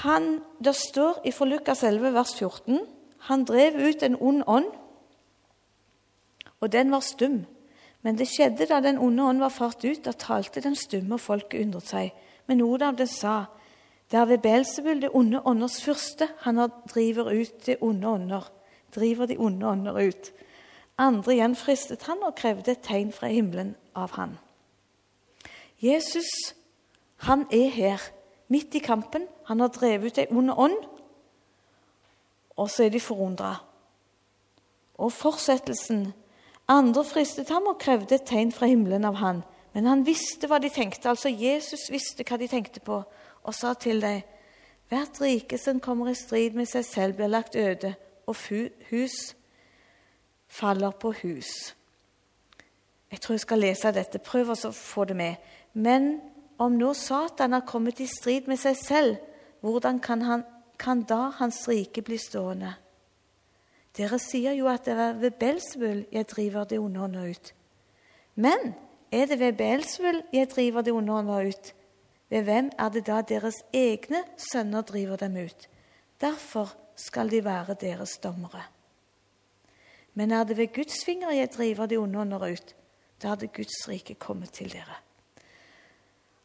Han, 0.01 0.41
Det 0.59 0.75
står 0.75 1.21
i 1.25 1.31
Lukas 1.45 1.83
11, 1.83 2.13
vers 2.13 2.33
14 2.33 2.88
Han 3.27 3.43
drev 3.45 3.75
ut 3.75 4.03
en 4.03 4.15
ond 4.15 4.43
ånd, 4.47 4.71
og 6.59 6.71
den 6.71 6.91
var 6.91 7.01
stum. 7.01 7.45
Men 8.01 8.17
det 8.17 8.27
skjedde 8.27 8.65
da 8.65 8.79
den 8.81 8.97
onde 8.97 9.23
ånd 9.23 9.39
var 9.39 9.50
fart 9.50 9.83
ut, 9.85 10.03
da 10.05 10.11
talte 10.11 10.61
den 10.61 10.75
stumme, 10.75 11.15
og 11.15 11.21
folket 11.21 11.61
undret 11.61 11.85
seg. 11.85 12.11
Men 12.51 12.60
noen 12.60 12.81
av 12.84 12.98
dem 13.00 13.08
sa:" 13.08 13.46
Det 14.12 14.20
er 14.20 14.25
ved 14.25 14.41
Belsebul, 14.43 15.01
det 15.01 15.10
onde 15.13 15.39
ånders 15.48 15.84
første, 15.84 16.27
han 16.39 16.58
driver 16.93 17.31
ut 17.31 17.65
de 17.65 17.77
onde 17.81 18.08
ånder. 18.08 18.51
Driver 18.96 19.25
de 19.25 19.38
onde 19.39 19.67
ånder 19.67 20.08
ut. 20.08 20.31
Andre 20.98 21.34
igjen 21.34 21.55
fristet 21.55 22.03
han 22.03 22.20
og 22.24 22.36
krevde 22.36 22.72
et 22.72 22.84
tegn 22.84 23.13
fra 23.15 23.27
himmelen 23.27 23.75
av 23.96 24.12
han. 24.12 24.38
Jesus, 25.79 26.27
han 27.24 27.48
er 27.51 27.70
her, 27.70 28.01
midt 28.48 28.75
i 28.75 28.79
kampen. 28.79 29.27
Han 29.48 29.60
har 29.60 29.72
drevet 29.72 30.12
ut 30.12 30.17
ei 30.17 30.27
ond 30.27 30.51
ånd, 30.51 30.75
og 32.58 32.70
så 32.70 32.84
er 32.84 32.89
de 32.89 33.00
forundra. 33.00 33.62
Og 35.00 35.12
fortsettelsen 35.12 36.13
Andre 36.67 37.03
fristet 37.03 37.50
ham 37.50 37.63
og 37.67 37.79
krevde 37.79 38.15
et 38.15 38.27
tegn 38.27 38.51
fra 38.51 38.67
himmelen 38.67 39.05
av 39.08 39.15
han. 39.24 39.43
Men 39.74 39.88
han 39.88 40.06
visste 40.06 40.50
hva 40.51 40.60
de 40.60 40.70
tenkte. 40.70 41.10
Altså 41.10 41.32
Jesus 41.32 41.88
visste 41.92 42.25
hva 42.28 42.40
de 42.40 42.50
tenkte 42.51 42.84
på 42.84 43.01
og 43.42 43.56
sa 43.58 43.74
til 43.74 44.01
dem, 44.04 44.22
Hvert 44.92 45.22
rike 45.24 45.56
som 45.56 45.80
kommer 45.80 46.10
i 46.12 46.18
strid 46.20 46.51
med 46.51 46.68
seg 46.68 46.84
selv, 46.84 47.13
blir 47.16 47.30
lagt 47.32 47.56
øde, 47.56 47.94
og 48.28 48.36
hus 48.90 49.36
faller 50.51 50.92
på 50.92 51.13
hus. 51.22 51.51
Jeg 53.12 53.22
tror 53.22 53.34
jeg 53.38 53.44
skal 53.46 53.63
lese 53.63 53.94
dette. 53.96 54.20
Prøv 54.20 54.51
å 54.51 54.72
få 54.75 55.06
det 55.08 55.16
med. 55.16 55.40
Men 55.74 56.20
om 56.60 56.75
nå 56.75 56.92
Satan 56.94 57.56
har 57.56 57.63
kommet 57.68 58.04
i 58.04 58.10
strid 58.12 58.51
med 58.51 58.60
seg 58.60 58.75
selv, 58.75 59.16
hvordan 59.63 60.00
kan, 60.04 60.28
han, 60.28 60.44
kan 60.80 61.06
da 61.08 61.30
hans 61.40 61.63
rike 61.72 62.04
bli 62.04 62.20
stående? 62.20 62.74
Dere 63.96 64.20
sier 64.20 64.56
jo 64.60 64.68
at 64.72 64.88
det 64.88 64.96
er 64.96 65.18
ved 65.20 65.40
Belsebul 65.40 66.06
jeg 66.12 66.28
driver 66.28 66.68
det 66.68 66.80
onde 66.80 67.04
ånda 67.04 67.25
ut. 67.32 67.54
Men 68.36 68.74
er 69.12 69.25
det 69.25 69.39
ved 69.39 69.53
Belsvul 69.53 70.24
jeg 70.34 70.50
driver 70.50 70.82
de 70.82 70.91
onde 70.91 71.48
ut? 71.48 71.74
Ved 72.30 72.44
hvem 72.44 72.72
er 72.80 72.89
det 72.89 73.08
da 73.08 73.22
deres 73.22 73.56
egne 73.74 74.24
sønner 74.38 74.82
driver 74.82 75.15
dem 75.15 75.36
ut? 75.36 75.70
Derfor 76.22 76.75
skal 76.96 77.32
de 77.32 77.44
være 77.44 77.75
deres 77.82 78.18
dommere. 78.18 78.63
Men 80.13 80.32
er 80.32 80.44
det 80.44 80.58
ved 80.58 80.74
Guds 80.74 81.06
finger 81.06 81.32
jeg 81.32 81.51
driver 81.51 81.86
de 81.86 81.98
onde 81.98 82.20
ånder 82.20 82.51
ut, 82.51 82.75
da 83.22 83.27
hadde 83.27 83.48
Guds 83.48 83.89
rike 83.89 84.15
kommet 84.15 84.51
til 84.51 84.74
dere. 84.74 84.96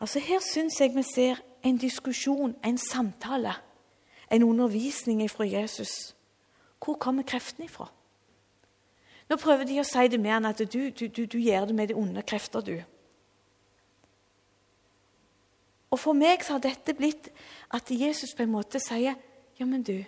Altså 0.01 0.19
Her 0.19 0.41
syns 0.53 0.81
jeg 0.81 0.95
vi 0.95 1.03
ser 1.03 1.37
en 1.63 1.77
diskusjon, 1.77 2.57
en 2.65 2.79
samtale, 2.79 3.55
en 4.33 4.43
undervisning 4.43 5.31
fra 5.31 5.45
Jesus. 5.45 6.17
Hvor 6.85 6.95
kommer 6.95 7.23
kreftene 7.23 7.65
ifra? 7.65 7.91
Nå 9.27 9.39
prøver 9.43 9.67
de 9.67 9.81
å 9.83 9.87
si 9.87 10.07
det 10.09 10.21
mer 10.23 10.39
enn 10.39 10.49
at 10.49 10.61
du, 10.63 10.91
du, 10.91 11.09
du, 11.09 11.25
du 11.27 11.39
gjør 11.39 11.71
det 11.71 11.75
med 11.75 11.91
de 11.91 11.97
onde 11.99 12.23
krefter, 12.23 12.63
du. 12.63 12.77
Og 15.91 16.01
for 16.03 16.19
meg 16.19 16.45
så 16.45 16.57
har 16.57 16.65
dette 16.67 16.95
blitt 16.99 17.31
at 17.75 17.91
Jesus 17.91 18.35
på 18.37 18.45
en 18.45 18.55
måte 18.55 18.83
sier 18.83 19.17
Ja, 19.57 19.65
men 19.65 19.83
du 19.87 20.05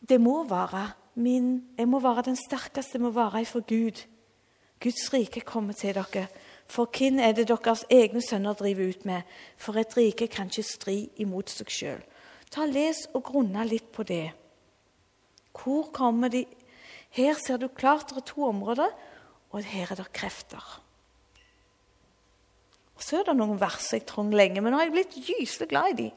Det 0.00 0.18
må 0.20 0.42
være 0.44 0.90
min 1.14 1.62
Jeg 1.78 1.88
må 1.88 2.00
være 2.02 2.26
den 2.30 2.36
sterkeste, 2.36 2.98
jeg 2.98 3.02
må 3.02 3.10
være 3.14 3.42
ifra 3.42 3.60
Gud. 3.60 4.02
Guds 4.80 5.12
rike 5.12 5.40
kommer 5.40 5.72
til 5.72 5.94
dere. 5.94 6.26
For 6.66 6.86
hvem 6.86 7.18
er 7.18 7.32
det 7.32 7.48
deres 7.48 7.84
egne 7.90 8.22
sønner 8.22 8.54
driver 8.54 8.88
ut 8.88 9.04
med? 9.04 9.22
For 9.56 9.76
et 9.76 9.96
rike 9.96 10.26
kan 10.26 10.48
ikke 10.48 10.62
stri 10.64 10.98
imot 11.16 11.50
seg 11.50 11.70
sjøl. 11.70 12.04
Les 12.70 13.06
og 13.14 13.22
grunne 13.24 13.64
litt 13.66 13.92
på 13.92 14.02
det. 14.02 14.32
Hvor 15.52 15.90
kommer 15.92 16.28
de 16.28 16.46
Her 17.10 17.34
ser 17.34 17.58
du 17.58 17.66
klart 17.68 18.12
det 18.12 18.20
er 18.20 18.26
to 18.28 18.44
områder, 18.46 18.92
og 19.50 19.64
her 19.66 19.90
er 19.90 19.98
det 19.98 20.12
krefter. 20.14 20.62
Og 22.94 23.02
Så 23.02 23.18
er 23.18 23.24
det 23.26 23.34
noen 23.34 23.58
vers 23.58 23.88
jeg 23.92 24.04
trang 24.06 24.30
lenge, 24.30 24.60
men 24.60 24.70
nå 24.70 24.78
har 24.78 24.86
jeg 24.86 24.94
blitt 24.94 25.16
gyselig 25.26 25.68
glad 25.72 25.90
i 25.90 25.96
de. 26.04 26.08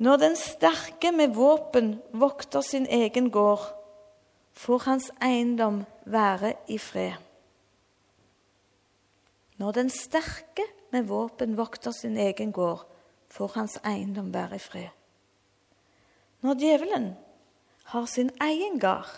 Når 0.00 0.16
den 0.16 0.36
sterke 0.36 1.12
med 1.12 1.36
våpen 1.36 1.98
vokter 2.10 2.64
sin 2.64 2.88
egen 2.90 3.30
gård, 3.30 3.68
får 4.56 4.86
hans 4.88 5.10
eiendom 5.22 5.84
være 6.10 6.54
i 6.72 6.78
fred. 6.80 7.20
Når 9.60 9.76
den 9.76 9.90
sterke 9.92 10.64
med 10.90 11.04
våpen 11.06 11.52
vokter 11.58 11.92
sin 11.92 12.16
egen 12.16 12.52
gård, 12.52 12.86
får 13.28 13.52
hans 13.54 13.76
eiendom 13.84 14.32
være 14.34 14.56
i 14.56 14.62
fred. 14.64 14.88
Når 16.40 16.56
djevelen 16.64 17.10
har 17.90 18.06
sin 18.06 18.30
egen 18.40 18.78
gard, 18.78 19.08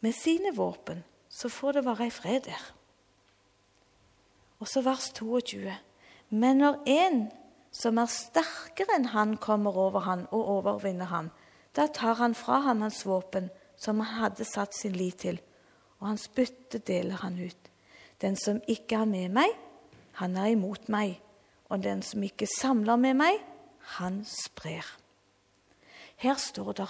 med 0.00 0.14
sine 0.14 0.54
våpen, 0.56 1.04
så 1.28 1.48
får 1.48 1.72
det 1.72 1.84
være 1.84 2.06
i 2.06 2.12
fred 2.12 2.40
der. 2.46 2.62
Og 4.60 4.68
så 4.68 4.80
vers 4.84 5.10
22. 5.12 5.74
Men 6.30 6.62
når 6.62 6.78
en 6.86 7.18
som 7.74 7.98
er 8.00 8.08
sterkere 8.08 8.96
enn 8.96 9.10
han, 9.12 9.36
kommer 9.36 9.76
over 9.76 10.06
han 10.06 10.26
og 10.30 10.48
overvinner 10.58 11.10
han, 11.10 11.30
da 11.76 11.88
tar 11.90 12.16
han 12.20 12.36
fra 12.38 12.62
ham 12.64 12.84
hans 12.84 13.02
våpen, 13.04 13.50
som 13.76 14.00
han 14.00 14.22
hadde 14.22 14.46
satt 14.48 14.76
sin 14.76 14.96
lit 14.96 15.20
til, 15.24 15.40
og 16.00 16.12
hans 16.12 16.28
bytte 16.28 16.78
deler 16.78 17.20
han 17.24 17.36
ut. 17.40 17.70
Den 18.22 18.38
som 18.40 18.62
ikke 18.70 19.02
er 19.02 19.10
med 19.10 19.34
meg, 19.36 19.50
han 20.20 20.36
er 20.40 20.54
imot 20.54 20.88
meg, 20.88 21.18
og 21.68 21.82
den 21.82 22.00
som 22.06 22.22
ikke 22.22 22.48
samler 22.48 22.96
med 23.00 23.18
meg, 23.18 23.40
han 23.98 24.22
sprer. 24.28 24.86
Her 26.16 26.38
står 26.40 26.72
det 26.78 26.88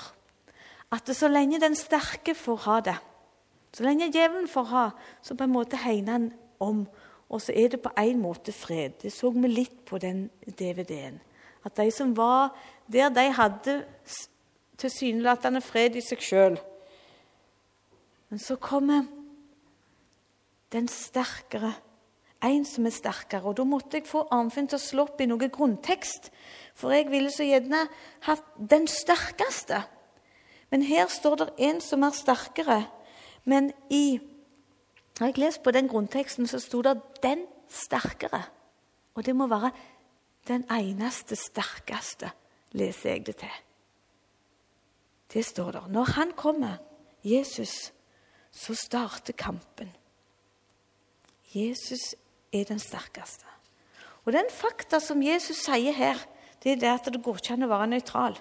at 0.94 1.10
så 1.16 1.28
lenge 1.28 1.60
den 1.60 1.74
sterke 1.76 2.36
får 2.38 2.62
ha 2.68 2.78
det, 2.86 2.96
så 3.74 3.82
lenge 3.82 4.12
djevelen 4.12 4.46
får 4.48 4.68
ha, 4.70 4.84
så 5.22 5.34
på 5.34 5.46
en 5.48 5.54
måte 5.54 5.80
hegner 5.82 6.12
han 6.12 6.28
om. 6.62 6.84
Og 7.28 7.40
så 7.42 7.54
er 7.56 7.72
det 7.72 7.80
på 7.82 7.90
en 7.98 8.20
måte 8.22 8.52
fred. 8.54 9.00
Det 9.02 9.10
så 9.12 9.32
vi 9.34 9.48
litt 9.50 9.80
på 9.88 9.98
den 9.98 10.28
DVD-en. 10.46 11.18
At 11.64 11.76
de 11.80 11.88
som 11.90 12.12
var 12.16 12.52
der, 12.86 13.08
de 13.08 13.24
hadde 13.34 13.74
tilsynelatende 14.78 15.62
fred 15.64 15.96
i 15.96 16.04
seg 16.04 16.22
sjøl. 16.22 16.58
Men 18.28 18.42
så 18.42 18.56
kommer 18.60 19.08
den 20.74 20.86
sterkere. 20.90 21.72
En 22.44 22.66
som 22.68 22.86
er 22.86 22.94
sterkere. 22.94 23.48
Og 23.48 23.56
da 23.58 23.66
måtte 23.66 23.98
jeg 23.98 24.06
få 24.06 24.26
Arnfinn 24.34 24.68
til 24.68 24.78
å 24.78 24.84
slå 24.84 25.08
opp 25.08 25.22
i 25.24 25.28
noe 25.30 25.48
grunntekst. 25.48 26.30
For 26.76 26.94
jeg 26.94 27.08
ville 27.10 27.32
så 27.32 27.46
gjerne 27.46 27.86
hatt 28.28 28.46
den 28.58 28.86
sterkeste. 28.90 29.80
Men 30.74 30.82
her 30.82 31.06
står 31.06 31.36
det 31.38 31.52
en 31.62 31.76
som 31.78 32.02
er 32.02 32.16
sterkere. 32.18 32.80
Men 33.46 33.70
i 33.94 34.18
Har 35.20 35.28
jeg 35.30 35.38
lest 35.38 35.62
på 35.62 35.70
den 35.70 35.86
grunnteksten, 35.86 36.48
så 36.50 36.58
sto 36.58 36.82
det 36.82 37.00
'den 37.22 37.46
sterkere'. 37.70 38.50
Og 39.14 39.26
det 39.26 39.36
må 39.36 39.46
være 39.46 39.70
den 40.48 40.64
eneste 40.70 41.36
sterkeste, 41.36 42.30
leser 42.72 43.10
jeg 43.10 43.26
det 43.26 43.36
til. 43.36 43.56
Det 45.32 45.44
står 45.44 45.70
der. 45.70 45.86
Når 45.86 46.04
han 46.04 46.32
kommer, 46.32 46.76
Jesus, 47.24 47.92
så 48.50 48.74
starter 48.74 49.32
kampen. 49.32 49.96
Jesus 51.54 52.14
er 52.52 52.64
den 52.64 52.78
sterkeste. 52.78 53.44
Og 54.24 54.32
den 54.32 54.50
fakta 54.50 54.98
som 54.98 55.22
Jesus 55.22 55.56
sier 55.56 55.92
her, 55.92 56.18
det 56.62 56.72
er 56.72 56.76
det 56.76 57.00
at 57.00 57.12
det 57.12 57.22
går 57.22 57.34
ikke 57.34 57.52
an 57.52 57.62
å 57.62 57.68
være 57.68 57.86
nøytral. 57.86 58.40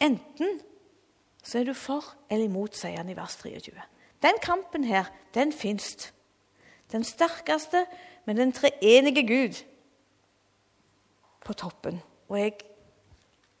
Enten 0.00 0.60
så 1.42 1.60
er 1.60 1.64
du 1.64 1.74
for 1.74 2.04
eller 2.30 2.48
imot, 2.48 2.76
sier 2.76 3.00
han 3.00 3.10
i 3.10 3.16
vers 3.16 3.38
23. 3.40 3.74
Den 4.22 4.40
kampen 4.42 4.84
her, 4.84 5.08
den 5.34 5.52
fins. 5.52 6.12
Den 6.92 7.04
sterkeste, 7.04 7.86
men 8.26 8.36
den 8.36 8.52
treenige 8.52 9.24
Gud 9.26 9.62
på 11.44 11.56
toppen. 11.56 12.02
Og 12.28 12.38
jeg 12.38 12.58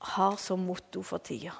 har 0.00 0.36
som 0.36 0.66
motto 0.66 1.02
for 1.02 1.18
tida. 1.18 1.54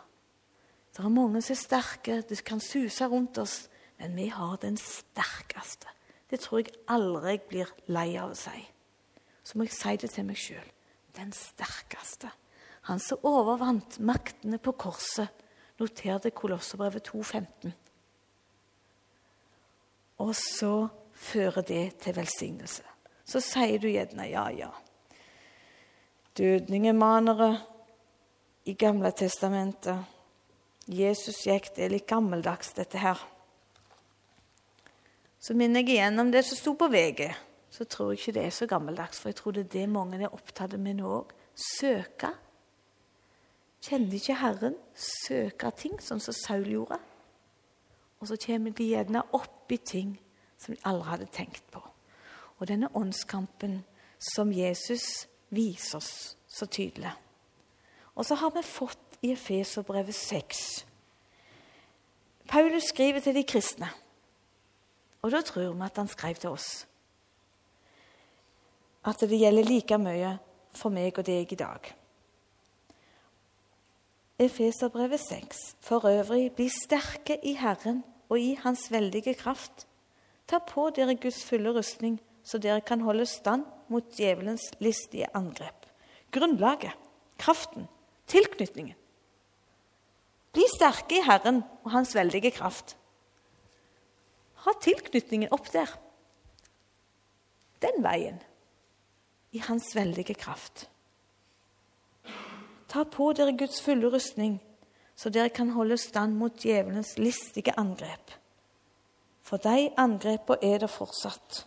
Det 0.90 1.04
er 1.04 1.12
mange 1.12 1.40
som 1.42 1.54
er 1.54 1.60
sterke, 1.60 2.20
det 2.28 2.42
kan 2.44 2.60
suse 2.60 3.06
rundt 3.06 3.38
oss, 3.38 3.68
men 3.98 4.16
vi 4.16 4.26
har 4.32 4.56
den 4.60 4.76
sterkeste. 4.76 5.88
Det 6.30 6.40
tror 6.40 6.60
jeg 6.60 6.74
aldri 6.88 7.34
jeg 7.34 7.46
blir 7.48 7.72
lei 7.90 8.14
av 8.20 8.34
å 8.34 8.38
si. 8.38 8.60
Så 9.42 9.58
må 9.58 9.66
jeg 9.66 9.74
si 9.74 9.96
det 10.02 10.10
til 10.12 10.26
meg 10.28 10.38
sjøl. 10.38 10.66
Den 11.16 11.32
sterkeste. 11.34 12.30
Han 12.88 13.00
som 13.02 13.22
overvant 13.26 13.98
maktene 13.98 14.60
på 14.62 14.72
korset 14.78 15.30
Noter 15.80 16.18
det 16.20 16.34
Kolosserbrevet 16.37 17.08
2,15. 17.08 17.72
Og 20.20 20.34
så 20.37 20.75
fører 21.16 21.64
det 21.64 21.84
til 22.04 22.16
velsignelse. 22.16 22.85
Så 23.24 23.40
sier 23.40 23.81
du 23.81 23.88
gjerne 23.88 24.26
ja, 24.28 24.44
ja. 24.52 24.68
Dødningemanere 26.37 27.55
i 28.68 28.74
Gamle 28.76 29.12
testamentet. 29.16 30.05
Jesus 30.90 31.44
gikk, 31.46 31.70
det 31.76 31.87
er 31.87 31.94
litt 31.94 32.09
gammeldags, 32.11 32.74
dette 32.76 33.00
her. 33.00 33.20
Så 35.40 35.57
minner 35.57 35.81
jeg 35.81 35.94
igjen 35.94 36.20
om 36.20 36.33
det 36.33 36.42
som 36.44 36.59
sto 36.59 36.74
på 36.76 36.90
VG. 36.92 37.31
Så 37.70 37.87
tror 37.88 38.12
jeg 38.12 38.20
ikke 38.20 38.37
det 38.37 38.44
er 38.44 38.55
så 38.55 38.68
gammeldags, 38.68 39.20
for 39.22 39.31
jeg 39.31 39.38
tror 39.40 39.57
det 39.57 39.64
er 39.68 39.74
det 39.78 39.88
mange 39.88 40.20
er 40.20 40.35
opptatt 40.35 40.76
med 40.76 40.98
nå 41.00 41.12
òg. 41.22 41.33
Søke 41.55 42.35
Kjenner 43.81 44.19
ikke 44.19 44.37
Herren, 44.37 44.77
søker 44.95 45.73
ting, 45.73 45.97
sånn 46.05 46.21
som 46.21 46.37
Saul 46.37 46.66
gjorde. 46.69 46.99
Og 48.21 48.29
så 48.29 48.37
kommer 48.40 48.75
de 48.77 48.90
gjerne 48.90 49.23
opp 49.37 49.73
i 49.73 49.79
ting 49.81 50.12
som 50.61 50.75
de 50.75 50.83
aldri 50.85 51.09
hadde 51.09 51.31
tenkt 51.33 51.64
på. 51.73 51.81
Og 52.61 52.69
denne 52.69 52.90
åndskampen 52.97 53.81
som 54.21 54.53
Jesus 54.53 55.25
viser 55.49 55.97
oss 55.97 56.37
så 56.51 56.69
tydelig. 56.69 57.14
Og 58.14 58.27
så 58.29 58.37
har 58.37 58.53
vi 58.53 58.62
fått 58.66 59.16
i 59.25 59.33
Efeserbrevet 59.33 60.14
6 60.14 60.85
Paulus 62.51 62.88
skriver 62.90 63.23
til 63.23 63.35
de 63.35 63.45
kristne, 63.47 63.87
og 65.23 65.31
da 65.31 65.38
tror 65.47 65.69
vi 65.71 65.85
at 65.87 65.99
han 66.01 66.09
skrev 66.11 66.35
til 66.35 66.51
oss. 66.51 66.87
At 69.07 69.23
det 69.23 69.38
gjelder 69.38 69.69
like 69.69 69.99
mye 70.03 70.33
for 70.75 70.90
meg 70.90 71.19
og 71.19 71.29
deg 71.29 71.53
i 71.53 71.59
dag. 71.61 71.93
Efeserbrevet 74.40 75.20
6. 75.20 75.76
For 75.81 76.09
øvrig, 76.09 76.53
bli 76.57 76.68
sterke 76.72 77.37
i 77.44 77.53
Herren 77.53 78.05
og 78.29 78.40
i 78.40 78.55
Hans 78.62 78.87
veldige 78.92 79.35
kraft. 79.35 79.87
Ta 80.48 80.59
på 80.59 80.87
dere 80.96 81.14
Guds 81.14 81.44
fulle 81.44 81.74
rustning, 81.76 82.16
så 82.44 82.59
dere 82.59 82.81
kan 82.81 83.00
holde 83.05 83.26
stand 83.26 83.66
mot 83.88 84.07
djevelens 84.16 84.62
listige 84.79 85.29
angrep. 85.37 85.87
Grunnlaget, 86.33 86.96
kraften, 87.38 87.85
tilknytningen. 88.26 88.96
Bli 90.53 90.64
sterke 90.72 91.18
i 91.18 91.24
Herren 91.26 91.61
og 91.85 91.90
Hans 91.90 92.14
veldige 92.16 92.50
kraft. 92.50 92.96
Ha 94.64 94.72
tilknytningen 94.81 95.53
opp 95.53 95.68
der. 95.72 95.92
Den 97.83 98.00
veien. 98.05 98.40
I 99.53 99.61
Hans 99.68 99.92
veldige 99.94 100.35
kraft. 100.35 100.88
Ta 102.90 103.05
på 103.07 103.31
dere 103.38 103.55
Guds 103.55 103.79
fulle 103.83 104.11
rustning, 104.11 104.59
så 105.14 105.31
dere 105.31 105.53
kan 105.55 105.70
holde 105.76 105.98
stand 106.00 106.35
mot 106.35 106.57
djevelens 106.59 107.14
listige 107.18 107.76
angrep. 107.79 108.33
For 109.46 109.62
de 109.62 109.92
angrepene 109.98 110.59
er 110.62 110.83
det 110.83 110.90
fortsatt. 110.90 111.66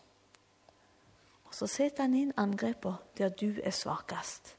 Og 1.48 1.56
Så 1.56 1.68
setter 1.68 2.04
han 2.04 2.16
inn 2.18 2.34
angrepene 2.38 2.98
der 3.18 3.30
du 3.30 3.62
er 3.64 3.72
svakest. 3.72 4.56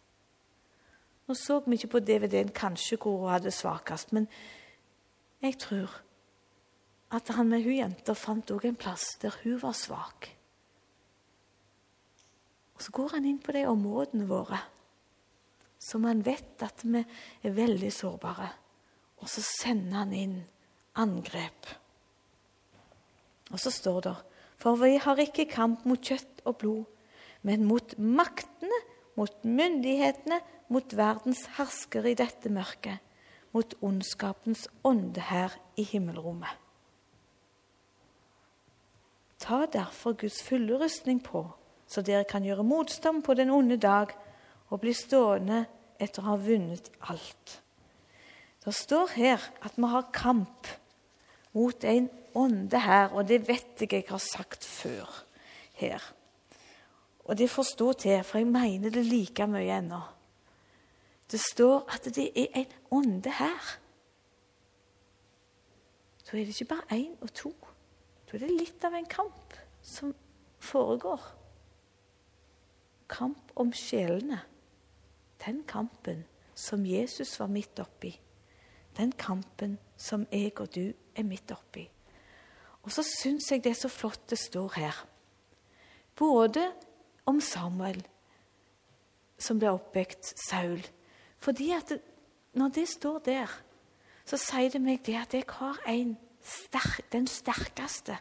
Nå 1.27 1.35
så 1.35 1.61
vi 1.67 1.77
ikke 1.77 1.97
på 1.97 2.01
DVD-en 2.01 2.53
kanskje 2.53 2.97
hvor 2.97 3.19
hun 3.19 3.33
hadde 3.33 3.51
svakest, 3.51 4.13
men 4.13 4.29
jeg 5.43 5.59
tror 5.59 6.01
at 7.11 7.29
han 7.29 7.49
med 7.49 7.65
hun 7.65 7.77
jenta 7.77 8.13
fant 8.13 8.51
også 8.51 8.69
en 8.69 8.77
plass 8.77 9.05
der 9.23 9.37
hun 9.43 9.61
var 9.63 9.73
svak. 9.73 10.31
Og 12.75 12.83
Så 12.83 12.93
går 12.93 13.09
han 13.09 13.25
inn 13.25 13.39
på 13.39 13.53
de 13.53 13.67
områdene 13.67 14.29
våre 14.29 14.59
som 15.85 16.07
han 16.09 16.23
vet 16.25 16.63
at 16.65 16.85
vi 16.87 17.03
er 17.45 17.57
veldig 17.57 17.91
sårbare. 17.93 18.49
Og 19.21 19.29
så 19.31 19.45
sender 19.45 20.01
han 20.01 20.15
inn 20.17 20.39
angrep. 21.01 21.69
Og 23.53 23.61
så 23.61 23.73
står 23.73 24.01
det 24.09 24.17
For 24.61 24.81
vi 24.81 24.97
har 24.97 25.21
ikke 25.21 25.51
kamp 25.51 25.85
mot 25.85 26.01
kjøtt 26.01 26.45
og 26.49 26.59
blod, 26.63 26.85
men 27.45 27.67
mot 27.69 27.97
maktene, 27.99 28.81
mot 29.15 29.45
myndighetene, 29.45 30.41
mot 30.73 30.97
verdens 30.97 31.45
herskere 31.59 32.15
i 32.15 32.19
dette 32.19 32.51
mørket, 32.51 33.03
mot 33.53 33.75
ondskapens 33.85 34.67
ånde 34.83 35.29
her 35.29 35.53
i 35.77 35.85
himmelrommet. 35.87 36.51
Ta 39.39 39.67
derfor 39.69 40.17
Guds 40.17 40.41
fulle 40.43 40.79
rustning 40.81 41.21
på, 41.23 41.45
så 41.87 42.03
dere 42.03 42.25
kan 42.25 42.47
gjøre 42.47 42.65
motstand 42.65 43.23
på 43.27 43.37
den 43.37 43.53
onde 43.53 43.77
dag 43.77 44.15
og 44.73 44.81
bli 44.81 44.95
stående 44.97 45.67
etter 46.03 46.23
å 46.23 46.33
ha 46.33 46.41
vunnet 46.41 46.91
alt. 47.11 47.59
Det 48.65 48.73
står 48.75 49.13
her 49.19 49.43
at 49.65 49.77
vi 49.77 49.91
har 49.93 50.11
kamp 50.15 50.69
mot 51.55 51.85
en 51.85 52.09
ånde 52.35 52.81
her, 52.81 53.13
og 53.13 53.29
det 53.29 53.45
vet 53.49 53.81
jeg 53.85 53.93
jeg 53.93 54.07
har 54.09 54.23
sagt 54.23 54.65
før 54.65 55.11
her. 55.79 56.03
Og 57.25 57.39
det 57.39 57.51
får 57.51 57.69
stå 57.69 57.93
til, 57.93 58.25
for 58.25 58.41
jeg 58.41 58.51
mener 58.51 58.93
det 58.93 59.05
like 59.07 59.47
mye 59.49 59.79
ennå. 59.79 60.01
Det 61.31 61.41
står 61.41 61.85
at 61.95 62.09
det 62.15 62.27
er 62.37 62.59
en 62.61 62.75
ånde 62.91 63.31
her. 63.31 63.71
Da 66.25 66.37
er 66.37 66.45
det 66.45 66.57
ikke 66.57 66.73
bare 66.75 66.99
én 66.99 67.15
og 67.21 67.33
to. 67.37 67.53
Da 68.29 68.37
er 68.37 68.47
det 68.47 68.57
litt 68.59 68.85
av 68.85 68.97
en 68.97 69.09
kamp 69.09 69.57
som 69.83 70.15
foregår. 70.59 71.21
Kamp 73.09 73.53
om 73.61 73.73
sjelene 73.77 74.41
den 75.47 75.65
kampen 75.69 76.25
som 76.55 76.87
Jesus 76.87 77.39
var 77.41 77.51
midt 77.51 77.81
oppi, 77.83 78.13
den 78.97 79.13
kampen 79.13 79.79
som 79.97 80.27
jeg 80.33 80.53
og 80.61 80.71
du 80.75 80.93
er 81.17 81.27
midt 81.27 81.51
oppi, 81.53 81.89
Og 82.85 82.93
så 82.93 83.03
syns 83.03 83.49
jeg 83.51 83.63
det 83.65 83.71
er 83.73 83.81
så 83.81 83.89
flott 83.89 84.27
det 84.31 84.39
står 84.39 84.75
her. 84.77 84.97
Både 86.17 86.67
om 87.27 87.41
Samuel, 87.41 88.03
som 89.39 89.59
ble 89.59 89.73
oppvekt 89.73 90.35
Saul. 90.49 90.83
Fordi 91.39 91.71
at 91.73 91.95
når 92.55 92.69
det 92.77 92.89
står 92.89 93.19
der, 93.25 93.49
så 94.25 94.37
sier 94.41 94.71
det 94.71 94.83
meg 94.85 95.01
det 95.07 95.17
at 95.17 95.35
jeg 95.35 95.49
har 95.49 95.81
en 95.89 96.17
sterk, 96.45 97.09
den 97.13 97.27
sterkeste 97.27 98.19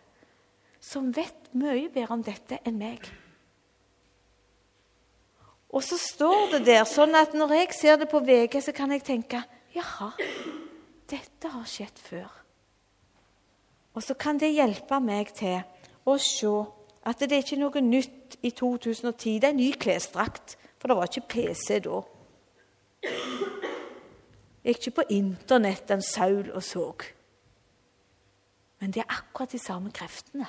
som 0.83 1.13
vet 1.15 1.51
mye 1.55 1.89
bedre 1.91 2.15
om 2.15 2.23
dette 2.23 2.59
enn 2.67 2.79
meg. 2.79 3.05
Og 5.73 5.81
så 5.81 5.97
står 5.97 6.51
det 6.53 6.65
der, 6.67 6.83
sånn 6.85 7.15
at 7.17 7.33
når 7.33 7.55
jeg 7.57 7.73
ser 7.73 7.97
det 7.97 8.07
på 8.11 8.21
VG, 8.21 8.59
så 8.61 8.73
kan 8.75 8.93
jeg 8.93 9.03
tenke 9.05 9.41
Jaha, 9.73 10.11
dette 11.09 11.49
har 11.49 11.65
skjedd 11.65 11.97
før. 11.97 12.29
Og 13.93 14.05
så 14.05 14.13
kan 14.17 14.37
det 14.41 14.53
hjelpe 14.53 14.99
meg 15.01 15.33
til 15.37 15.63
å 16.05 16.17
se 16.21 16.53
at 17.03 17.19
det 17.25 17.35
er 17.35 17.41
ikke 17.43 17.59
noe 17.61 17.81
nytt 17.83 18.37
i 18.45 18.53
2010. 18.53 19.39
Det 19.41 19.49
er 19.49 19.53
en 19.53 19.59
ny 19.59 19.71
klesdrakt, 19.73 20.55
for 20.77 20.89
det 20.89 20.97
var 20.97 21.09
ikke 21.09 21.29
PC 21.33 21.81
da. 21.85 22.01
Jeg 24.63 24.77
gikk 24.77 24.85
ikke 24.87 24.97
på 25.01 25.07
Internett 25.17 25.91
en 25.91 26.05
Saul 26.05 26.53
og 26.53 26.63
så. 26.63 26.85
Men 28.79 28.93
det 28.93 29.03
er 29.03 29.11
akkurat 29.11 29.51
de 29.51 29.59
samme 29.59 29.91
kreftene. 29.95 30.47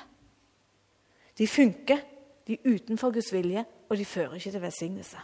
De 1.35 1.47
funker, 1.47 1.99
de 2.47 2.53
er 2.53 2.75
utenfor 2.75 3.13
Guds 3.13 3.33
vilje, 3.33 3.65
og 3.89 3.97
de 3.97 4.05
fører 4.05 4.33
ikke 4.37 4.51
til 4.51 4.61
velsignelse. 4.61 5.17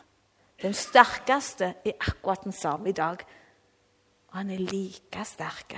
Den 0.62 0.74
sterkeste 0.74 1.74
er 1.86 1.98
akkurat 2.00 2.44
den 2.44 2.52
samme 2.54 2.90
i 2.90 2.98
dag. 2.98 3.18
Og 4.28 4.38
han 4.38 4.50
er 4.50 4.58
like 4.58 5.26
sterk. 5.26 5.76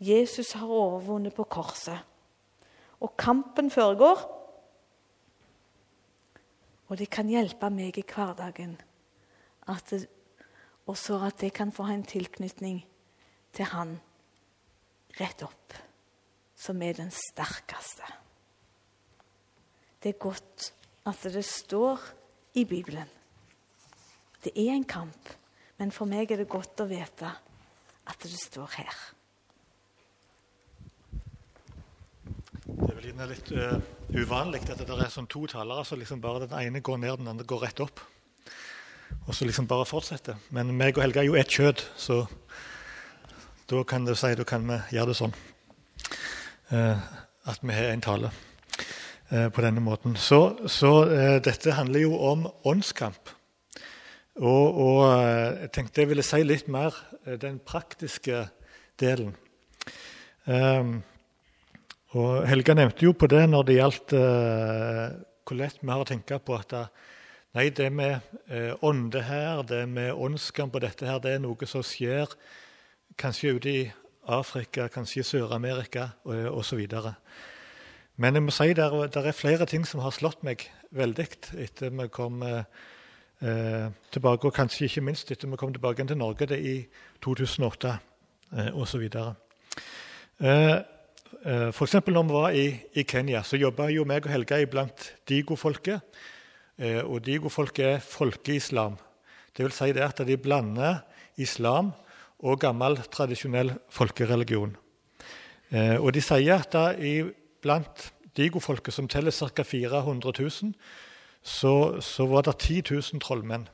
Jesus 0.00 0.52
har 0.52 0.66
overvunnet 0.66 1.34
på 1.34 1.44
korset. 1.44 1.98
Og 3.00 3.16
kampen 3.16 3.70
foregår. 3.70 4.22
Og 6.88 6.98
det 6.98 7.10
kan 7.10 7.28
hjelpe 7.28 7.70
meg 7.70 7.98
i 7.98 8.06
hverdagen. 8.06 8.78
At 9.68 9.90
det, 9.90 10.06
også 10.86 11.18
at 11.26 11.42
jeg 11.42 11.52
kan 11.52 11.72
få 11.72 11.84
en 11.92 12.04
tilknytning 12.04 12.80
til 13.52 13.64
Han 13.64 13.98
rett 15.20 15.42
opp, 15.42 15.74
som 16.56 16.82
er 16.82 16.92
den 16.96 17.10
sterkeste. 17.10 18.06
Det 20.02 20.14
er 20.14 20.18
godt 20.22 20.72
at 21.10 21.22
det 21.34 21.44
står 21.44 22.02
i 22.54 22.64
Bibelen. 22.64 23.08
Det 24.44 24.52
er 24.54 24.72
en 24.72 24.84
kamp, 24.84 25.30
men 25.78 25.92
for 25.92 26.06
meg 26.06 26.30
er 26.30 26.42
det 26.42 26.50
godt 26.50 26.84
å 26.84 26.86
vite 26.86 27.30
at 28.08 28.22
det 28.22 28.38
står 28.38 28.76
her. 28.78 29.00
Det 32.68 32.92
er 32.92 32.94
vel 32.94 33.30
litt 33.32 33.50
uh, 33.56 33.74
uvanlig 34.14 34.62
at 34.70 34.84
det 34.84 34.94
er 34.94 35.10
sånn 35.10 35.26
to 35.26 35.46
talere, 35.50 35.82
så 35.84 35.98
liksom 35.98 36.22
bare 36.22 36.46
den 36.46 36.54
ene 36.60 36.84
går 36.84 37.00
ned, 37.02 37.18
den 37.18 37.32
andre 37.32 37.46
går 37.48 37.66
rett 37.66 37.82
opp. 37.82 38.02
Og 39.26 39.34
så 39.34 39.48
liksom 39.48 39.66
bare 39.68 39.88
fortsetter. 39.88 40.38
Men 40.54 40.70
meg 40.76 40.96
og 40.96 41.02
Helge 41.02 41.24
er 41.24 41.28
jo 41.28 41.38
ett 41.40 41.52
kjøtt, 41.52 41.82
så 41.98 42.22
da 43.68 43.82
kan 43.88 44.06
du 44.06 44.14
si 44.16 44.30
da 44.36 44.46
kan 44.48 44.68
vi 44.68 44.78
gjøre 44.94 45.10
det 45.10 45.18
sånn. 45.18 45.34
Uh, 46.70 47.00
at 47.48 47.64
vi 47.64 47.74
har 47.74 47.90
en 47.90 48.04
tale. 48.04 48.30
Eh, 49.28 49.50
på 49.52 49.60
denne 49.60 49.82
måten. 49.84 50.14
Så, 50.16 50.56
så 50.72 50.90
uh, 51.04 51.36
dette 51.44 51.74
handler 51.76 52.00
jo 52.00 52.14
om 52.30 52.46
åndskamp. 52.64 53.28
Og, 54.40 54.78
og 54.80 55.02
uh, 55.04 55.58
jeg 55.66 55.68
tenkte 55.74 56.00
jeg 56.00 56.08
ville 56.14 56.24
si 56.24 56.40
litt 56.46 56.70
mer 56.72 56.96
den 57.42 57.58
praktiske 57.60 58.46
delen. 58.96 59.34
Um, 60.48 61.02
og 62.16 62.48
Helga 62.48 62.72
nevnte 62.78 63.04
jo 63.04 63.12
på 63.12 63.28
det 63.28 63.42
når 63.52 63.68
det 63.68 63.76
gjaldt 63.76 64.14
hvor 64.16 65.56
lett 65.58 65.82
vi 65.82 65.90
har 65.92 66.00
å 66.00 66.08
tenke 66.08 66.38
på 66.40 66.56
at 66.56 66.72
nei, 67.52 67.66
det 67.68 67.90
med 67.92 68.24
ånde 68.80 69.20
her, 69.28 69.60
det 69.68 69.82
med 69.92 70.16
åndskamp 70.16 70.72
og 70.72 70.86
dette 70.86 71.04
her, 71.04 71.20
det 71.20 71.34
er 71.36 71.44
noe 71.44 71.68
som 71.68 71.84
skjer 71.84 72.32
kanskje 73.20 73.52
ute 73.58 73.74
i 73.74 73.84
Afrika, 74.24 74.88
kanskje 74.88 75.20
i 75.20 75.28
Sør-Amerika 75.34 76.08
osv. 76.24 76.80
Men 78.18 78.34
jeg 78.34 78.42
må 78.42 78.50
si 78.50 78.72
det 78.74 78.82
er 78.82 79.36
flere 79.36 79.66
ting 79.70 79.84
som 79.86 80.02
har 80.02 80.10
slått 80.10 80.40
meg 80.46 80.64
veldig 80.98 81.26
etter 81.62 81.92
vi 81.94 82.08
kom 82.10 82.40
eh, 82.42 82.64
tilbake, 84.10 84.48
og 84.48 84.56
kanskje 84.56 84.88
ikke 84.88 85.04
minst 85.06 85.30
etter 85.30 85.46
vi 85.46 85.58
kom 85.60 85.70
tilbake 85.74 86.02
til 86.02 86.18
Norge 86.18 86.58
i 86.58 86.80
2008 87.22 87.92
eh, 87.94 88.72
osv. 88.74 89.06
Eh, 89.06 89.30
eh, 90.42 91.70
F.eks. 91.70 91.96
når 92.10 92.26
vi 92.26 92.36
var 92.40 92.58
i, 92.58 92.66
i 92.98 93.06
Kenya, 93.06 93.44
så 93.46 93.60
jobba 93.60 93.86
jo 93.94 94.02
meg 94.02 94.26
og 94.26 94.34
Helga 94.34 94.58
iblant 94.66 95.12
digofolket. 95.30 96.02
Eh, 96.74 96.98
og 97.06 97.22
digofolket 97.22 97.86
er 97.86 98.02
folkeislam. 98.02 98.98
Det 99.54 99.62
vil 99.62 99.78
si 99.78 99.92
det 99.94 100.08
at 100.10 100.26
de 100.26 100.42
blander 100.42 101.04
islam 101.38 101.94
og 102.42 102.58
gammel, 102.66 102.98
tradisjonell 103.14 103.76
folkereligion. 103.94 104.74
Eh, 105.70 106.00
og 106.02 106.16
de 106.18 106.22
sier 106.22 106.58
at 106.58 106.74
da 106.74 106.88
i 106.98 107.20
blant 107.62 108.12
digofolket, 108.36 108.94
som 108.94 109.08
teller 109.08 109.30
ca. 109.30 109.62
400 109.62 110.32
000, 110.38 110.72
så, 111.42 112.00
så, 112.00 112.26
var 112.26 112.42
det 112.42 112.58
10 112.58 112.82
000 112.90 113.20
trollmenn. 113.20 113.68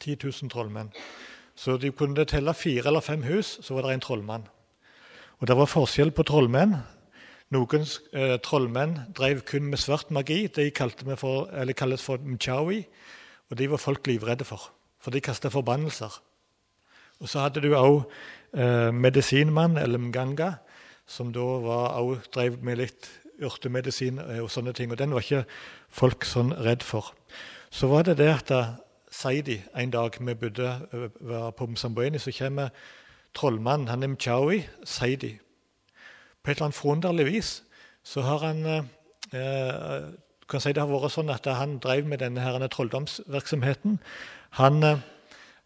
10 0.00 0.16
000 0.24 0.50
trollmenn. 0.50 0.92
Så 1.54 1.76
de 1.76 1.92
kunne 1.92 2.24
telle 2.24 2.54
fire 2.54 2.86
eller 2.86 3.00
fem 3.00 3.22
hus, 3.22 3.58
så 3.62 3.74
var 3.74 3.82
det 3.82 3.94
en 3.94 4.00
trollmann. 4.00 4.48
Og 5.38 5.46
Det 5.46 5.56
var 5.56 5.66
forskjell 5.66 6.10
på 6.10 6.22
trollmenn. 6.22 6.76
Noen 7.52 7.84
eh, 8.12 8.38
trollmenn 8.42 8.94
drev 9.16 9.42
kun 9.46 9.68
med 9.70 9.78
svart 9.78 10.10
magi. 10.10 10.46
De 10.46 10.70
for, 11.16 11.50
kalles 11.76 12.02
for 12.02 12.18
mchawi. 12.18 12.84
Og 13.50 13.58
de 13.58 13.70
var 13.70 13.76
folk 13.76 14.06
livredde 14.06 14.44
for, 14.44 14.70
for 15.00 15.10
de 15.10 15.20
kasta 15.20 15.48
forbannelser. 15.48 16.20
Og 17.20 17.28
Så 17.28 17.40
hadde 17.40 17.60
du 17.60 17.74
òg 17.74 18.04
eh, 18.56 18.90
medisinmann, 18.90 19.76
eller 19.78 19.98
mganga, 19.98 20.54
som 21.06 21.32
da 21.32 21.40
også 21.40 22.30
drev 22.34 22.58
med 22.64 22.80
litt 22.80 23.10
urtemedisin 23.42 24.18
eh, 24.18 24.42
og 24.42 24.50
sånne 24.50 24.72
ting. 24.72 24.92
Og 24.92 24.98
den 24.98 25.14
var 25.14 25.24
ikke 25.24 25.44
folk 25.88 26.24
sånn 26.28 26.54
redd 26.64 26.82
for. 26.86 27.12
Så 27.70 27.90
var 27.90 28.06
det 28.06 28.18
det 28.22 28.30
at 28.32 28.48
da 28.52 28.62
en 29.24 29.90
dag 29.90 30.16
vi 30.20 30.34
bodde 30.34 30.70
eh, 30.92 31.08
var 31.20 31.50
på 31.50 31.66
Msambueni, 31.66 32.18
så 32.18 32.32
kommer 32.32 32.70
trollmannen, 33.34 33.88
han 33.88 34.02
er 34.02 34.08
Mchawi, 34.08 34.64
Saidi. 34.84 35.38
På 36.42 36.50
et 36.50 36.56
eller 36.56 36.68
annet 36.68 36.78
forunderlig 36.78 37.26
vis 37.26 37.62
så 38.04 38.20
har 38.20 38.38
han 38.38 38.66
eh, 38.66 38.84
eh, 39.32 40.12
kan 40.48 40.60
si 40.60 40.72
Det 40.72 40.82
har 40.82 40.90
vært 40.90 41.14
sånn 41.14 41.32
at 41.32 41.46
han 41.48 41.78
drev 41.80 42.04
med 42.06 42.20
denne 42.20 42.42
her, 42.44 42.60
trolldomsvirksomheten. 42.68 43.96
Han, 44.60 44.82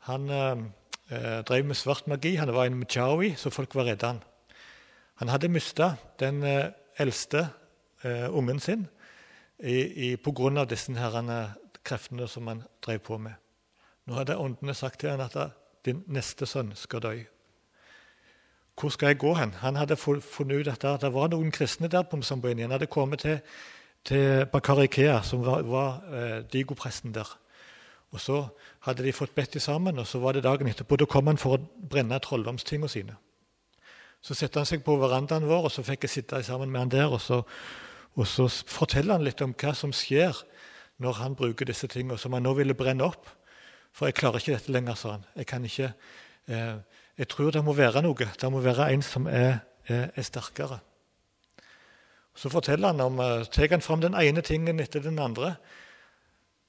han 0.06 0.30
eh, 0.30 1.40
drev 1.42 1.66
med 1.66 1.76
svart 1.76 2.06
magi. 2.06 2.36
Han 2.38 2.54
var 2.54 2.66
en 2.66 2.78
Mchawi, 2.78 3.34
så 3.36 3.50
folk 3.50 3.74
var 3.74 3.90
redde 3.90 4.06
han. 4.06 4.20
Han 5.18 5.28
hadde 5.28 5.48
mista 5.48 5.94
den 6.20 6.42
eh, 6.46 6.70
eldste 6.98 7.48
eh, 8.04 8.28
ungen 8.30 8.60
sin 8.60 8.86
pga. 9.58 10.64
disse 10.64 10.94
herrene, 10.94 11.54
kreftene 11.84 12.28
som 12.28 12.46
han 12.46 12.62
drev 12.82 12.98
på 12.98 13.18
med. 13.18 13.32
Nå 14.06 14.14
hadde 14.14 14.38
åndene 14.38 14.74
sagt 14.74 15.00
til 15.00 15.10
han 15.10 15.20
at 15.20 15.36
din 15.84 16.04
neste 16.06 16.46
sønn 16.46 16.72
skal 16.74 17.02
dø. 17.02 17.16
Hvor 18.80 18.88
skal 18.88 19.06
jeg 19.06 19.18
gå 19.18 19.34
hen? 19.34 19.52
Han 19.58 19.76
hadde 19.76 19.96
funnet 19.96 20.60
ut 20.60 20.68
at 20.68 21.02
det 21.02 21.12
var 21.14 21.28
noen 21.28 21.50
kristne 21.50 21.88
der 21.88 22.02
på 22.02 22.16
Msambueni. 22.16 22.62
Han 22.62 22.70
hadde 22.70 22.86
kommet 22.86 23.20
til, 23.20 23.40
til 24.04 24.46
Bakar 24.46 25.22
som 25.22 25.44
var, 25.46 25.62
var 25.62 26.02
eh, 26.12 26.44
digopresten 26.52 27.14
der. 27.14 27.38
Og 28.10 28.20
Så 28.20 28.46
hadde 28.80 29.02
de 29.02 29.12
fått 29.12 29.34
bedt 29.34 29.62
sammen, 29.62 29.98
og 29.98 30.06
så 30.06 30.18
var 30.18 30.32
det 30.32 30.44
dagen 30.44 30.68
etterpå. 30.68 30.96
Da 30.96 31.04
kom 31.04 31.26
han 31.26 31.36
for 31.36 31.58
å 31.58 31.88
brenne 31.90 32.18
trolldomstingene 32.18 32.88
sine. 32.88 33.16
Så 34.20 34.34
satte 34.34 34.60
han 34.60 34.68
seg 34.68 34.82
på 34.84 34.96
verandaen 34.98 35.46
vår, 35.48 35.68
og 35.68 35.72
så 35.72 35.84
fikk 35.86 36.06
jeg 36.06 36.16
sitte 36.16 36.42
sammen 36.46 36.72
med 36.72 36.84
han 36.84 36.92
der. 36.94 37.12
Og 37.14 37.20
så, 37.22 37.42
og 38.18 38.26
så 38.26 38.48
forteller 38.48 39.18
han 39.18 39.26
litt 39.26 39.42
om 39.44 39.54
hva 39.54 39.74
som 39.78 39.94
skjer 39.94 40.36
når 40.98 41.20
han 41.22 41.36
bruker 41.38 41.68
disse 41.68 41.86
tingene 41.90 42.18
som 42.18 42.34
han 42.34 42.42
nå 42.46 42.56
ville 42.58 42.76
brenne 42.78 43.06
opp. 43.06 43.30
For 43.94 44.10
jeg 44.10 44.18
klarer 44.18 44.42
ikke 44.42 44.56
dette 44.56 44.74
lenger, 44.74 44.98
sa 44.98 45.16
han. 45.16 45.24
Jeg 45.38 45.46
kan 45.50 45.64
ikke, 45.64 45.92
eh, 46.50 46.76
jeg 47.18 47.28
tror 47.30 47.54
det 47.54 47.64
må 47.64 47.74
være 47.78 48.02
noe. 48.02 48.30
Det 48.40 48.52
må 48.52 48.60
være 48.62 48.90
en 48.92 49.02
som 49.02 49.26
er, 49.30 49.60
er, 49.86 50.10
er 50.14 50.26
sterkere. 50.26 50.80
Så 52.38 52.50
forteller 52.52 52.92
han 52.92 53.00
om, 53.02 53.18
uh, 53.18 53.42
tar 53.50 53.72
han 53.72 53.82
fram 53.82 54.00
den 54.00 54.14
ene 54.14 54.42
tingen 54.46 54.78
etter 54.80 55.02
den 55.02 55.18
andre. 55.18 55.56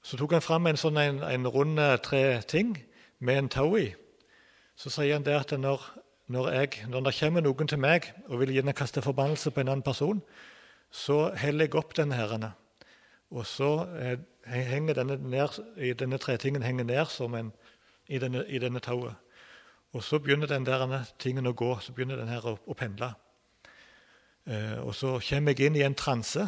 Så 0.02 0.16
tok 0.18 0.32
han 0.34 0.42
fram 0.42 0.66
en 0.66 0.80
sånn 0.80 0.98
en, 0.98 1.20
en 1.22 1.46
rund 1.46 1.78
eh, 1.78 1.98
tre 2.02 2.40
ting 2.48 2.72
med 3.20 3.38
en 3.38 3.50
tau 3.52 3.76
i. 3.78 3.90
Så 4.74 4.90
sier 4.90 5.14
han 5.14 5.26
det 5.26 5.36
at 5.36 5.52
når 5.54 5.84
når, 6.30 6.50
jeg, 6.54 6.84
når 6.88 7.00
det 7.08 7.16
kommer 7.18 7.42
noen 7.42 7.68
til 7.70 7.80
meg 7.82 8.06
og 8.28 8.40
vil 8.42 8.52
gjerne 8.54 8.74
kaste 8.76 9.02
forbannelse 9.02 9.50
på 9.50 9.62
en 9.62 9.72
annen 9.72 9.86
person, 9.86 10.20
så 10.90 11.32
heller 11.38 11.66
jeg 11.66 11.78
opp 11.78 11.94
denne 11.98 12.18
herrene. 12.18 12.52
Og 13.34 13.46
så 13.46 13.70
eh, 13.98 14.18
henger 14.46 15.00
denne, 15.00 15.16
ned, 15.22 15.58
denne 15.98 16.18
tretingen 16.22 16.62
henger 16.62 16.86
ned 16.86 17.10
som 17.10 17.34
en, 17.34 17.50
i 18.06 18.18
denne, 18.22 18.44
i 18.46 18.58
denne 18.62 18.82
tauet. 18.82 19.18
Og 19.92 20.04
så 20.06 20.20
begynner 20.22 20.46
den 20.46 20.66
der 20.66 20.86
tingen 21.18 21.50
å 21.50 21.54
gå, 21.54 21.72
så 21.82 21.94
begynner 21.94 22.20
den 22.20 22.30
her 22.30 22.46
å, 22.46 22.54
å 22.62 22.78
pendle. 22.78 23.10
Eh, 24.46 24.78
og 24.84 24.94
så 24.94 25.16
kommer 25.26 25.54
jeg 25.54 25.70
inn 25.70 25.80
i 25.80 25.86
en 25.86 25.98
transe. 25.98 26.46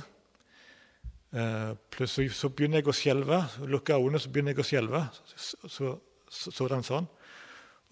Eh, 1.34 1.72
så 2.06 2.52
begynner 2.54 2.82
jeg 2.82 2.90
å 2.90 2.94
skjelve. 2.94 3.40
Lukker 3.66 3.98
øynene, 3.98 4.22
så 4.22 4.30
begynner 4.30 4.54
jeg 4.54 4.62
å 4.62 4.68
skjelve. 4.68 5.02
Så, 5.34 5.96
så, 6.30 6.52
sådan 6.54 6.86
sånn. 6.86 7.10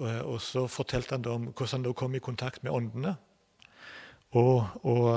Og, 0.01 0.09
og, 0.33 0.41
så 0.41 0.65
fortalte 0.67 1.19
han 1.19 1.27
om 1.29 1.51
hvordan 1.53 1.85
han 1.85 1.95
kom 1.95 2.15
i 2.17 2.23
kontakt 2.25 2.65
med 2.65 2.73
åndene. 2.73 3.15
Og, 4.31 4.67
og 4.83 5.09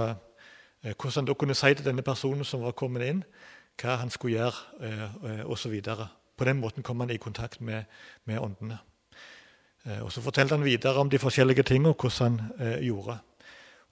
eh, 0.84 0.94
hvordan 0.94 1.28
han 1.28 1.36
kunne 1.40 1.56
si 1.56 1.74
til 1.74 1.86
denne 1.86 2.04
personen 2.04 2.44
som 2.46 2.64
var 2.66 2.76
kommet 2.78 3.08
inn, 3.08 3.24
hva 3.82 3.98
han 4.04 4.12
skulle 4.14 4.38
gjøre, 4.38 5.00
eh, 5.32 5.46
osv. 5.50 5.80
På 6.38 6.46
den 6.46 6.60
måten 6.60 6.84
kom 6.84 7.00
han 7.00 7.14
i 7.14 7.18
kontakt 7.18 7.62
med, 7.62 7.84
med 8.26 8.40
åndene. 8.40 8.78
Eh, 9.86 10.02
og 10.04 10.12
Så 10.12 10.22
fortalte 10.22 10.56
han 10.56 10.66
videre 10.66 11.00
om 11.00 11.10
de 11.10 11.20
forskjellige 11.20 11.64
tingene, 11.64 11.94
hvordan 11.94 12.40
han 12.40 12.68
eh, 12.68 12.86
gjorde. 12.88 13.18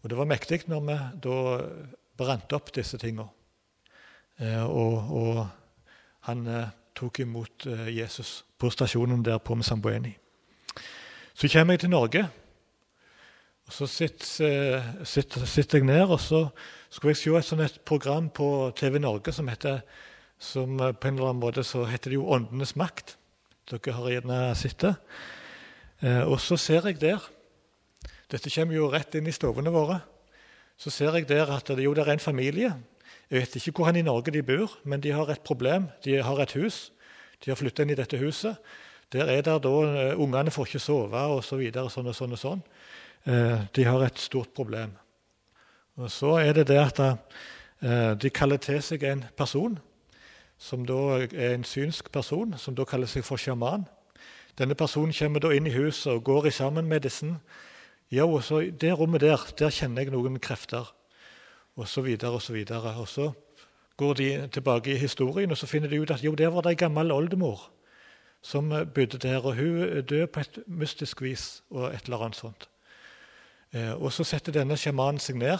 Og 0.04 0.10
Det 0.10 0.18
var 0.18 0.26
mektig 0.26 0.64
når 0.68 0.80
vi 0.82 0.98
da 1.24 1.38
brant 2.18 2.54
opp 2.54 2.74
disse 2.76 2.98
tingene. 2.98 3.30
Eh, 4.42 4.64
og, 4.66 5.12
og, 5.12 5.48
han 6.30 6.48
eh, 6.48 6.70
tok 6.98 7.20
imot 7.24 7.66
eh, 7.66 7.88
Jesus 7.98 8.44
på 8.58 8.70
stasjonen 8.70 9.24
der 9.26 9.38
på 9.38 9.56
Msambueni. 9.56 10.14
Så 11.34 11.48
kommer 11.52 11.74
jeg 11.74 11.80
til 11.80 11.90
Norge. 11.90 12.28
og 13.68 13.74
Så 13.74 13.88
sitter, 13.88 14.46
eh, 14.46 15.06
sitter, 15.06 15.46
sitter 15.46 15.78
jeg 15.78 15.86
ned, 15.86 16.10
og 16.10 16.20
så 16.20 16.50
skulle 16.90 17.12
jeg 17.12 17.18
se 17.18 17.38
et, 17.38 17.46
sånt 17.46 17.62
et 17.62 17.80
program 17.86 18.30
på 18.30 18.72
TV 18.76 19.00
Norge 19.00 19.32
som 19.32 19.48
heter 19.48 19.82
som 20.42 20.78
på 20.78 21.08
en 21.08 21.18
eller 21.18 21.30
annen 21.30 21.44
måte 21.44 21.64
så 21.64 21.86
heter 21.86 22.10
det 22.10 22.18
jo 22.18 22.32
Åndenes 22.34 22.74
makt. 22.76 23.16
Dere 23.70 23.94
har 23.94 24.10
gjerne 24.10 24.40
sett 24.58 24.82
det. 24.82 24.96
Eh, 26.02 26.24
og 26.26 26.40
så 26.42 26.58
ser 26.58 26.88
jeg 26.90 27.00
der 27.02 27.22
Dette 28.32 28.50
kommer 28.50 28.74
jo 28.74 28.88
rett 28.90 29.16
inn 29.20 29.28
i 29.28 29.36
stovene 29.36 29.74
våre. 29.74 30.00
Så 30.80 30.90
ser 30.90 31.14
jeg 31.20 31.28
der 31.28 31.52
at 31.52 31.68
det, 31.68 31.84
jo, 31.84 31.92
det 31.94 32.06
er 32.08 32.14
en 32.14 32.24
familie. 32.24 32.72
Jeg 33.30 33.44
vet 33.44 33.56
ikke 33.60 33.74
hvor 33.76 33.90
han 33.90 34.00
i 34.00 34.06
Norge 34.08 34.32
de 34.32 34.42
bor, 34.42 34.72
men 34.84 35.04
de 35.04 35.12
har 35.12 35.30
et 35.30 35.44
problem. 35.44 35.90
De 36.04 36.16
har 36.24 36.40
et 36.40 36.56
hus. 36.56 36.94
De 37.44 37.52
har 37.52 37.60
flytta 37.60 37.84
inn 37.84 37.92
i 37.92 38.00
dette 38.00 38.18
huset. 38.18 38.56
Der 39.12 39.28
er 39.28 39.42
det 39.42 39.64
da, 39.64 39.70
uh, 39.70 40.20
Ungene 40.22 40.52
får 40.52 40.66
ikke 40.66 40.80
sove 40.80 41.20
og 41.20 41.44
så 41.44 41.58
videre. 41.60 41.90
Sånn 41.92 42.08
og 42.08 42.16
sånn 42.16 42.32
og 42.32 42.40
sånn. 42.40 42.62
Uh, 43.28 43.68
de 43.76 43.84
har 43.84 44.04
et 44.06 44.20
stort 44.20 44.54
problem. 44.56 44.94
Og 46.00 46.12
Så 46.12 46.38
er 46.40 46.54
det 46.54 46.68
det 46.68 46.80
at 46.80 47.00
uh, 47.00 48.14
de 48.16 48.30
kaller 48.30 48.58
til 48.58 48.80
seg 48.82 49.04
en 49.04 49.26
person 49.38 49.80
som 50.62 50.86
da 50.86 51.26
er 51.26 51.56
en 51.56 51.64
synsk 51.66 52.12
person, 52.12 52.54
som 52.58 52.76
da 52.78 52.86
kaller 52.86 53.10
seg 53.10 53.26
for 53.26 53.42
sjaman. 53.42 53.84
Denne 54.58 54.76
personen 54.78 55.14
kommer 55.14 55.42
da 55.42 55.50
inn 55.52 55.68
i 55.68 55.74
huset 55.74 56.14
og 56.14 56.24
går 56.24 56.50
sammen 56.54 56.88
med 56.88 57.02
disse. 57.02 57.28
Jo, 58.12 58.40
så 58.40 58.72
Det 58.72 58.94
rommet 58.94 59.22
der 59.22 59.42
der 59.58 59.70
kjenner 59.70 60.04
jeg 60.04 60.12
noen 60.12 60.40
krefter. 60.40 60.94
Og 61.76 61.88
så 61.88 62.02
videre 62.02 62.32
og 62.32 62.42
så 62.42 62.54
videre. 62.54 62.96
Og 63.00 63.08
så 63.08 63.32
går 63.98 64.14
de 64.14 64.48
tilbake 64.48 64.92
i 64.92 64.98
historien 64.98 65.52
og 65.52 65.58
så 65.58 65.68
finner 65.68 65.90
de 65.90 66.02
ut 66.02 66.12
at 66.12 66.24
jo, 66.24 66.36
der 66.36 66.50
var 66.50 66.62
det 66.62 66.70
ei 66.70 66.76
gammel 66.76 67.12
oldemor 67.12 67.72
som 68.42 68.70
bodde 68.70 69.18
der. 69.22 69.46
Og 69.46 69.56
hun 69.56 70.02
døde 70.02 70.28
på 70.28 70.40
et 70.40 70.60
mystisk 70.68 71.22
vis 71.22 71.64
og 71.70 71.94
et 71.94 72.06
eller 72.06 72.26
annet 72.26 72.40
sånt. 72.40 72.70
Eh, 73.72 73.94
og 73.96 74.12
så 74.12 74.24
setter 74.28 74.56
denne 74.56 74.78
sjamanen 74.78 75.22
seg 75.22 75.38
ned, 75.40 75.60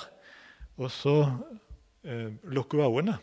og 0.78 0.92
så 0.92 1.16
eh, 2.04 2.32
lukker 2.44 2.82
hun 2.82 2.98
øynene. 2.98 3.18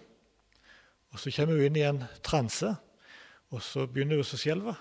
Og 1.12 1.18
Så 1.18 1.30
kommer 1.36 1.56
hun 1.56 1.64
inn 1.64 1.76
i 1.76 1.86
en 1.88 2.04
transe, 2.22 2.74
og 3.50 3.62
så 3.62 3.86
begynner 3.86 4.20
hun 4.20 4.24
å 4.24 4.38
skjelve. 4.38 4.74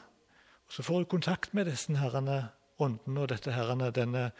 Så 0.69 0.83
får 0.83 1.01
hun 1.01 1.11
kontakt 1.11 1.53
med 1.55 1.69
disse 1.69 1.95
herrene, 1.95 2.49
åndene 2.79 3.23
og 3.23 3.29
dette 3.31 3.53
herrene, 3.55 3.91
denne 3.95 4.31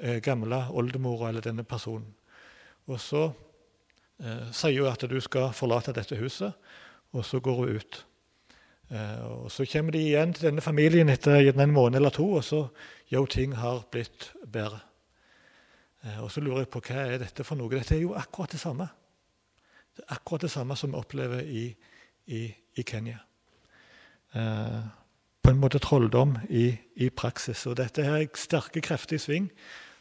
eh, 0.00 0.20
gamle 0.22 0.64
oldemora 0.70 1.28
eller 1.28 1.44
denne 1.44 1.64
personen. 1.64 2.14
Og 2.86 3.00
så 3.00 3.24
eh, 4.22 4.48
sier 4.54 4.82
hun 4.82 4.92
at 4.92 5.06
du 5.10 5.18
skal 5.20 5.52
forlate 5.54 5.94
dette 5.94 6.18
huset, 6.18 6.54
og 7.12 7.26
så 7.26 7.40
går 7.42 7.58
hun 7.60 7.76
ut. 7.76 8.04
Eh, 8.92 9.24
og 9.24 9.50
Så 9.50 9.64
kommer 9.72 9.92
de 9.92 9.98
igjen 9.98 10.32
til 10.32 10.50
denne 10.50 10.60
familien 10.60 11.08
etter 11.08 11.52
en 11.52 11.72
måned 11.72 11.96
eller 11.96 12.10
to, 12.10 12.26
og 12.38 12.44
så 12.44 12.66
jo, 13.12 13.26
ting 13.26 13.56
har 13.56 13.86
blitt 13.90 14.32
bedre. 14.46 14.80
Eh, 16.04 16.22
og 16.22 16.30
Så 16.30 16.40
lurer 16.40 16.64
jeg 16.64 16.68
på 16.68 16.80
hva 16.80 17.06
er 17.06 17.18
dette 17.18 17.44
for 17.44 17.56
noe. 17.56 17.70
Dette 17.72 17.96
er 17.96 18.02
jo 18.04 18.14
akkurat 18.14 18.52
det 18.52 18.60
samme. 18.60 18.88
Det 19.96 20.04
er 20.04 20.16
akkurat 20.16 20.42
det 20.42 20.50
samme 20.50 20.76
som 20.76 20.92
vi 20.92 20.98
opplever 20.98 21.40
i, 21.40 21.68
i, 22.26 22.54
i 22.76 22.82
Kenya. 22.82 23.18
Eh, 24.34 24.82
på 25.42 25.50
en 25.50 25.58
måte 25.60 25.80
trolldom 25.82 26.36
i, 26.48 26.70
i 26.96 27.08
praksis. 27.10 27.66
Og 27.66 27.76
dette 27.76 28.04
er 28.04 28.28
sterke 28.38 28.80
krefter 28.80 29.18
i 29.18 29.22
sving 29.22 29.48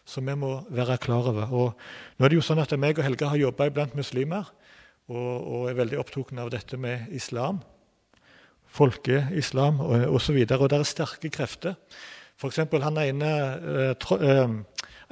som 0.06 0.28
vi 0.28 0.36
må 0.38 0.62
være 0.70 1.00
klar 1.02 1.30
over. 1.32 1.52
Og 1.52 1.74
nå 2.18 2.26
er 2.26 2.32
det 2.32 2.40
jo 2.40 2.46
sånn 2.46 2.62
at 2.62 2.74
meg 2.80 3.00
og 3.00 3.06
Helga 3.06 3.32
har 3.32 3.42
jobba 3.42 3.70
iblant 3.70 3.96
muslimer 3.98 4.50
og, 5.12 5.18
og, 5.18 5.70
er 5.70 5.80
veldig 5.80 6.00
opptatt 6.00 6.34
av 6.40 6.52
dette 6.54 6.78
med 6.80 7.12
islam. 7.16 7.62
Folkeislam 8.72 9.82
og 9.84 10.08
osv. 10.16 10.40
Og, 10.46 10.56
og 10.62 10.72
det 10.72 10.80
er 10.80 10.88
sterke 10.88 11.32
krefter. 11.34 11.78
F.eks. 12.40 12.64
han 12.72 12.98
ene, 12.98 13.32
eh, 14.00 14.56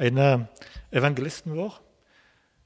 ene 0.07 0.29
evangelisten 0.95 1.53
vår. 1.57 1.77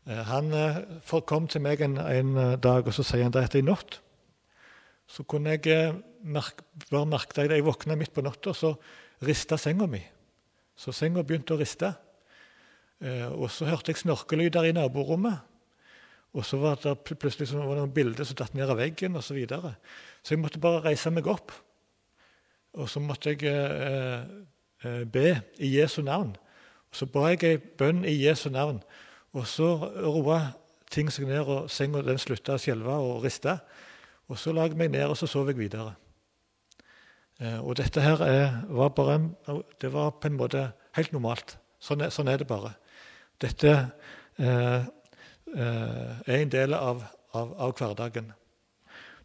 Eh, 0.08 0.24
han 0.30 0.54
eh, 0.54 0.80
kom 1.28 1.50
til 1.52 1.66
meg 1.66 1.82
en, 1.82 1.98
en 1.98 2.36
dag 2.62 2.88
og 2.88 2.96
så 2.96 3.04
sier 3.04 3.26
han 3.26 3.36
at 3.42 3.58
i 3.58 3.66
natt 3.66 4.00
så 5.14 5.26
kunne 5.28 5.52
jeg 5.52 5.94
merke, 6.24 6.64
bare 6.90 7.06
merke 7.06 7.36
det. 7.36 7.52
Jeg 7.52 7.66
våkna 7.66 7.98
midt 8.00 8.14
på 8.16 8.24
natta, 8.26 8.54
så 8.56 8.74
rista 9.22 9.60
senga 9.60 9.86
mi. 9.86 10.00
Så 10.76 10.94
senga 10.96 11.22
begynte 11.22 11.54
å 11.54 11.60
riste. 11.60 11.92
Eh, 13.04 13.28
og 13.30 13.52
så 13.52 13.68
hørte 13.68 13.92
jeg 13.92 14.02
snorkelyder 14.02 14.70
i 14.70 14.76
naborommet. 14.76 15.44
Og 16.34 16.46
så 16.46 16.58
var 16.58 16.80
det 16.82 16.96
plutselig 17.06 17.48
så 17.52 17.62
var 17.62 17.76
det 17.76 17.84
noen 17.84 17.94
bilder 17.94 18.26
som 18.26 18.38
datt 18.40 18.56
ned 18.58 18.70
av 18.70 18.80
veggen 18.80 19.18
osv. 19.20 19.28
Så, 19.28 19.38
videre. 19.38 19.76
så 20.24 20.34
jeg 20.34 20.42
måtte 20.42 20.62
bare 20.62 20.82
reise 20.88 21.12
meg 21.14 21.28
opp. 21.30 21.54
Og 22.74 22.90
så 22.90 23.02
måtte 23.04 23.36
jeg 23.36 23.46
eh, 23.46 24.24
eh, 24.84 25.04
be 25.06 25.28
i 25.62 25.76
Jesu 25.76 26.02
navn. 26.02 26.34
Og 26.90 26.98
Så 26.98 27.06
ba 27.06 27.30
jeg 27.30 27.44
ei 27.46 27.58
bønn 27.58 28.02
i 28.06 28.16
Jesu 28.18 28.50
navn. 28.50 28.82
Og 29.34 29.48
så 29.50 29.76
roa 29.78 30.40
ting 30.94 31.10
seg 31.10 31.26
ned, 31.26 31.42
og 31.46 31.70
senga 31.74 32.02
den 32.06 32.22
slutta 32.22 32.58
å 32.58 32.62
skjelve 32.62 32.98
og 33.02 33.24
riste. 33.26 33.58
Og 34.30 34.38
Så 34.38 34.54
la 34.54 34.66
jeg 34.66 34.78
meg 34.78 34.92
ned 34.94 35.06
og 35.10 35.18
så 35.18 35.30
sov 35.30 35.50
jeg 35.50 35.58
videre. 35.58 35.94
Eh, 37.42 37.60
og 37.62 37.78
dette 37.78 38.02
her 38.02 38.22
er, 38.26 38.50
var 38.70 38.90
bare, 38.90 39.20
det 39.82 39.94
var 39.94 40.18
på 40.18 40.30
en 40.30 40.38
måte 40.38 40.68
helt 40.98 41.14
normalt. 41.14 41.58
Sånn 41.82 42.06
er, 42.06 42.14
sånn 42.14 42.30
er 42.32 42.42
det 42.42 42.50
bare. 42.50 42.74
Dette 43.42 43.74
eh, 44.38 44.86
er 45.54 46.40
en 46.40 46.52
del 46.52 46.74
av, 46.74 47.04
av, 47.34 47.54
av, 47.62 47.74
hverdagen. 47.78 48.32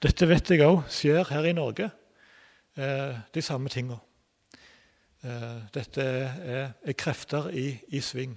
Dette 0.03 0.29
vet 0.31 0.51
jeg 0.53 0.63
òg 0.67 0.85
skjer 0.93 1.31
her 1.33 1.47
i 1.49 1.55
Norge, 1.57 1.91
eh, 2.77 3.17
de 3.35 3.43
samme 3.43 3.69
tinga. 3.73 3.99
Eh, 5.25 5.57
dette 5.75 6.03
er, 6.03 6.75
er, 6.85 6.93
krefter 6.93 7.51
i, 7.51 7.73
i 7.89 8.01
sving. 8.01 8.37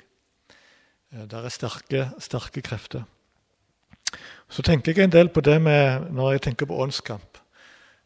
Eh, 1.14 1.26
det 1.30 1.38
er 1.38 1.54
sterke, 1.54 2.06
sterke 2.20 2.64
krefter. 2.66 3.04
Så 4.50 4.64
tenker 4.66 4.96
jeg 4.96 5.06
en 5.06 5.14
del 5.14 5.30
på 5.30 5.42
det 5.42 5.62
med, 5.62 6.10
når 6.12 6.32
jeg 6.32 6.42
tenker 6.48 6.66
på 6.66 6.80
åndskamp. 6.82 7.38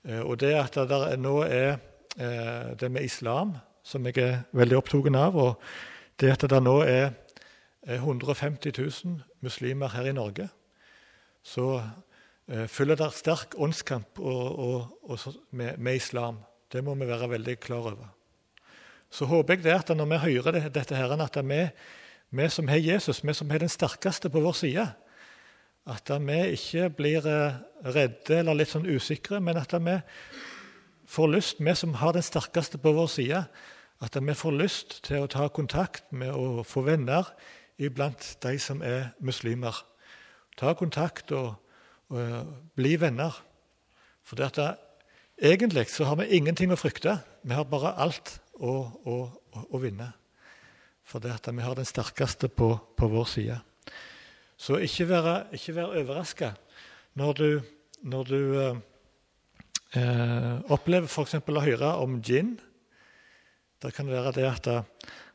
Eh, 0.05 0.19
og 0.19 0.39
det 0.39 0.53
at 0.59 0.75
det 0.75 1.19
nå 1.19 1.37
er 1.43 1.77
eh, 2.17 2.75
det 2.79 2.91
med 2.91 3.03
islam, 3.03 3.55
som 3.83 4.05
jeg 4.05 4.17
er 4.17 4.41
veldig 4.51 4.77
opptatt 4.77 5.15
av, 5.15 5.35
og 5.35 5.61
det 6.19 6.31
at 6.31 6.49
det 6.49 6.63
nå 6.63 6.81
er 6.83 7.13
150 7.85 8.73
000 9.05 9.21
muslimer 9.45 9.93
her 9.93 10.09
i 10.09 10.15
Norge, 10.15 10.49
så 11.45 11.67
eh, 12.49 12.65
følger 12.71 12.99
det 12.99 13.11
sterk 13.13 13.55
åndskamp 13.61 14.19
og, 14.19 14.59
og, 14.59 14.99
og 15.03 15.39
med, 15.51 15.77
med, 15.77 16.01
islam. 16.01 16.41
Det 16.71 16.83
må 16.83 16.95
vi 16.97 17.07
være 17.07 17.29
veldig 17.35 17.59
klar 17.61 17.91
over. 17.93 18.09
Så 19.09 19.29
håper 19.29 19.55
jeg 19.55 19.63
det 19.63 19.75
at 19.77 19.93
når 19.95 20.09
vi 20.11 20.21
hører 20.25 20.57
det, 20.57 20.63
dette, 20.75 20.97
her, 20.97 21.13
at 21.13 21.37
vi, 21.45 21.61
vi 22.35 22.49
som 22.49 22.67
har 22.67 22.81
Jesus, 22.81 23.23
vi 23.23 23.33
som 23.33 23.49
har 23.53 23.61
den 23.61 23.71
sterkeste 23.71 24.29
på 24.29 24.41
vår 24.41 24.57
side, 24.65 24.87
at 25.85 26.09
vi 26.09 26.39
ikke 26.57 26.89
blir 26.97 27.27
eh, 27.29 27.57
redde 27.85 28.39
eller 28.41 28.57
litt 28.57 28.73
sånn 28.73 28.89
usikre, 28.89 29.39
men 29.39 29.61
at 29.61 29.73
vi 29.77 29.99
får 31.05 31.29
lyst, 31.29 31.61
vi 31.61 31.75
som 31.77 31.93
har 32.01 32.17
den 32.17 32.25
sterkeste 32.25 32.81
på 32.81 32.95
vår 32.97 33.11
side, 33.13 33.45
at 34.03 34.17
vi 34.17 34.33
får 34.35 34.57
lyst 34.57 34.97
til 35.05 35.23
å 35.23 35.29
ta 35.31 35.47
kontakt 35.53 36.09
med 36.11 36.33
å 36.33 36.65
få 36.67 36.83
venner 36.89 37.29
iblant 37.77 38.37
de 38.43 38.55
som 38.59 38.81
er 38.85 39.11
muslimer. 39.19 39.77
Ta 40.57 40.73
kontakt 40.77 41.31
og, 41.35 41.55
og 42.09 42.19
eh, 42.21 42.41
bli 42.75 42.95
venner. 43.01 43.35
For 44.25 44.39
det 44.39 44.51
at 44.55 44.79
egentlig 45.37 45.89
så 45.91 46.07
har 46.09 46.19
vi 46.21 46.31
ingenting 46.37 46.71
å 46.73 46.79
frykte. 46.79 47.19
Vi 47.43 47.53
har 47.53 47.67
bare 47.69 47.95
alt 48.01 48.37
å, 48.55 48.73
å, 49.05 49.15
å 49.69 49.81
vinne. 49.83 50.13
For 51.05 51.21
det 51.21 51.35
at 51.35 51.49
vi 51.51 51.61
har 51.61 51.77
den 51.77 51.87
sterkeste 51.87 52.49
på, 52.49 52.71
på 52.97 53.09
vår 53.11 53.27
side. 53.29 53.59
Så 54.57 54.79
ikke 54.81 55.09
være, 55.09 55.35
ikke 55.53 55.83
overraska 55.83 56.53
når 57.19 57.33
du, 57.33 57.49
når 58.07 58.29
du 58.29 58.39
eh, 58.59 58.77
eh 59.99 60.71
opplever 60.71 61.07
f.eks. 61.07 61.35
å 61.35 61.65
høre 61.67 61.91
om 62.01 62.21
gin. 62.21 62.55
Det 63.81 63.93
kan 63.93 64.07
være 64.09 64.31
det 64.35 64.47
at, 64.47 64.67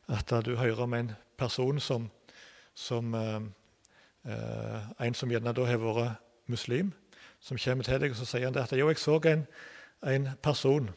at, 0.09 0.33
du 0.45 0.55
hører 0.57 0.83
om 0.83 0.93
en 0.93 1.11
person 1.37 1.79
som, 1.79 2.09
som 2.77 3.15
eh, 3.15 3.41
eh, 4.25 4.89
en 5.07 5.17
som 5.17 5.31
gjerne 5.31 5.53
da 5.53 5.65
har 5.67 5.81
vært 5.81 6.19
muslim, 6.51 6.91
som 7.39 7.57
kommer 7.57 7.87
til 7.87 8.01
deg 8.01 8.13
og 8.13 8.19
så 8.19 8.27
sier 8.27 8.49
han 8.49 8.57
at 8.59 8.73
jo, 8.77 8.89
jeg 8.89 9.01
så 9.01 9.19
en, 9.31 9.47
en 10.05 10.29
person 10.43 10.91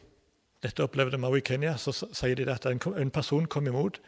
Dette 0.63 0.81
opplevde 0.81 1.19
vi 1.19 1.27
også 1.27 1.37
i 1.37 1.41
Kenya. 1.45 1.71
Så 1.77 1.91
sier 1.93 2.39
de 2.39 2.47
at 2.49 2.65
en, 2.65 2.79
en 2.97 3.11
person 3.13 3.45
kom 3.45 3.67
imot, 3.67 3.99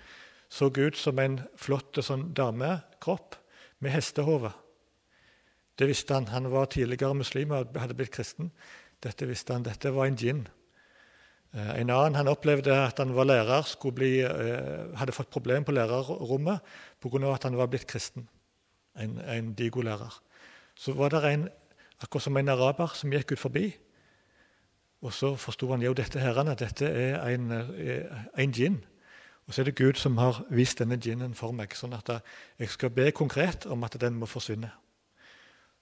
så 0.50 0.72
ut 0.74 0.98
som 0.98 1.20
en 1.20 1.36
flott 1.54 2.00
sånn 2.02 2.32
damekropp 2.34 3.36
med 3.78 3.94
hestehode. 3.94 4.50
Det 5.78 5.86
visste 5.86 6.16
han. 6.16 6.32
Han 6.34 6.50
var 6.50 6.72
tidligere 6.74 7.14
muslim 7.14 7.54
og 7.54 7.78
hadde 7.78 7.94
blitt 7.94 8.16
kristen. 8.16 8.50
Dette 9.04 9.28
visste 9.30 9.54
han. 9.54 9.68
Dette 9.68 9.94
var 9.94 10.10
en 10.10 10.18
djinn. 10.18 10.48
Eh, 11.58 11.80
en 11.82 11.90
annen 11.90 12.16
han 12.16 12.30
opplevde 12.30 12.74
at 12.76 13.00
han 13.02 13.16
var 13.16 13.26
lærer, 13.26 13.66
bli, 13.92 14.12
eh, 14.22 14.98
hadde 14.98 15.16
fått 15.16 15.30
problem 15.34 15.64
på 15.64 15.72
lærerrommet 15.72 16.60
pga. 17.02 17.34
at 17.34 17.44
han 17.44 17.58
var 17.58 17.68
blitt 17.68 17.88
kristen. 17.88 18.28
En, 18.96 19.20
en 19.22 19.54
digolærer. 19.54 20.22
Så 20.76 20.94
var 20.94 21.10
det 21.10 21.24
en, 21.34 21.50
akkurat 22.02 22.24
som 22.24 22.38
en 22.38 22.50
araber 22.50 22.88
som 22.94 23.12
gikk 23.12 23.32
ut 23.32 23.40
forbi. 23.40 23.76
Og 25.02 25.14
så 25.14 25.36
forsto 25.36 25.72
han 25.72 25.82
jo 25.82 25.94
dette 25.94 26.20
herrene, 26.20 26.56
dette 26.56 26.86
er 26.86 27.22
en, 27.28 27.52
eh, 27.52 28.06
en 28.38 28.52
djinn. 28.52 28.86
Og 29.48 29.54
så 29.54 29.62
er 29.62 29.66
det 29.66 29.76
Gud 29.76 29.94
som 29.94 30.18
har 30.18 30.46
vist 30.50 30.80
denne 30.80 30.98
djinnen 30.98 31.34
for 31.34 31.52
meg, 31.52 31.74
sånn 31.74 31.94
at 31.94 32.22
jeg 32.60 32.70
skal 32.70 32.90
be 32.90 33.12
konkret 33.12 33.66
om 33.66 33.84
at 33.84 33.96
den 34.02 34.14
må 34.14 34.26
forsvinne. 34.26 34.72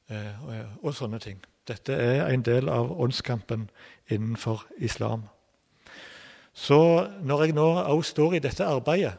Eh, 0.10 0.76
og 0.84 0.94
sånne 0.94 1.20
ting. 1.20 1.40
Dette 1.68 1.94
er 1.94 2.28
en 2.28 2.44
del 2.46 2.70
av 2.70 2.92
åndskampen 3.02 3.70
innenfor 4.10 4.68
islam. 4.78 5.24
Så 6.56 6.80
når 7.28 7.44
jeg 7.44 7.56
nå 7.58 7.68
òg 7.84 8.04
står 8.08 8.38
i 8.38 8.44
dette 8.44 8.64
arbeidet 8.64 9.18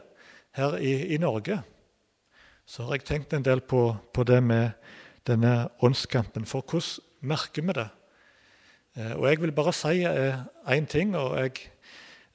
her 0.57 0.77
i, 0.81 1.13
i 1.13 1.19
Norge, 1.21 1.59
så 2.65 2.87
har 2.87 2.97
jeg 2.97 3.05
tenkt 3.05 3.35
en 3.37 3.45
del 3.45 3.61
på, 3.61 3.91
på 4.13 4.25
det 4.27 4.41
med 4.43 4.73
denne 5.29 5.69
åndskampen. 5.85 6.47
For 6.49 6.65
hvordan 6.65 7.29
merker 7.29 7.61
vi 7.61 7.77
det? 7.77 7.87
Eh, 8.97 9.13
og 9.13 9.29
Jeg 9.29 9.41
vil 9.41 9.53
bare 9.53 9.73
si 9.73 10.01
én 10.01 10.83
eh, 10.83 10.87
ting, 10.89 11.15
og 11.15 11.37
jeg, 11.37 11.51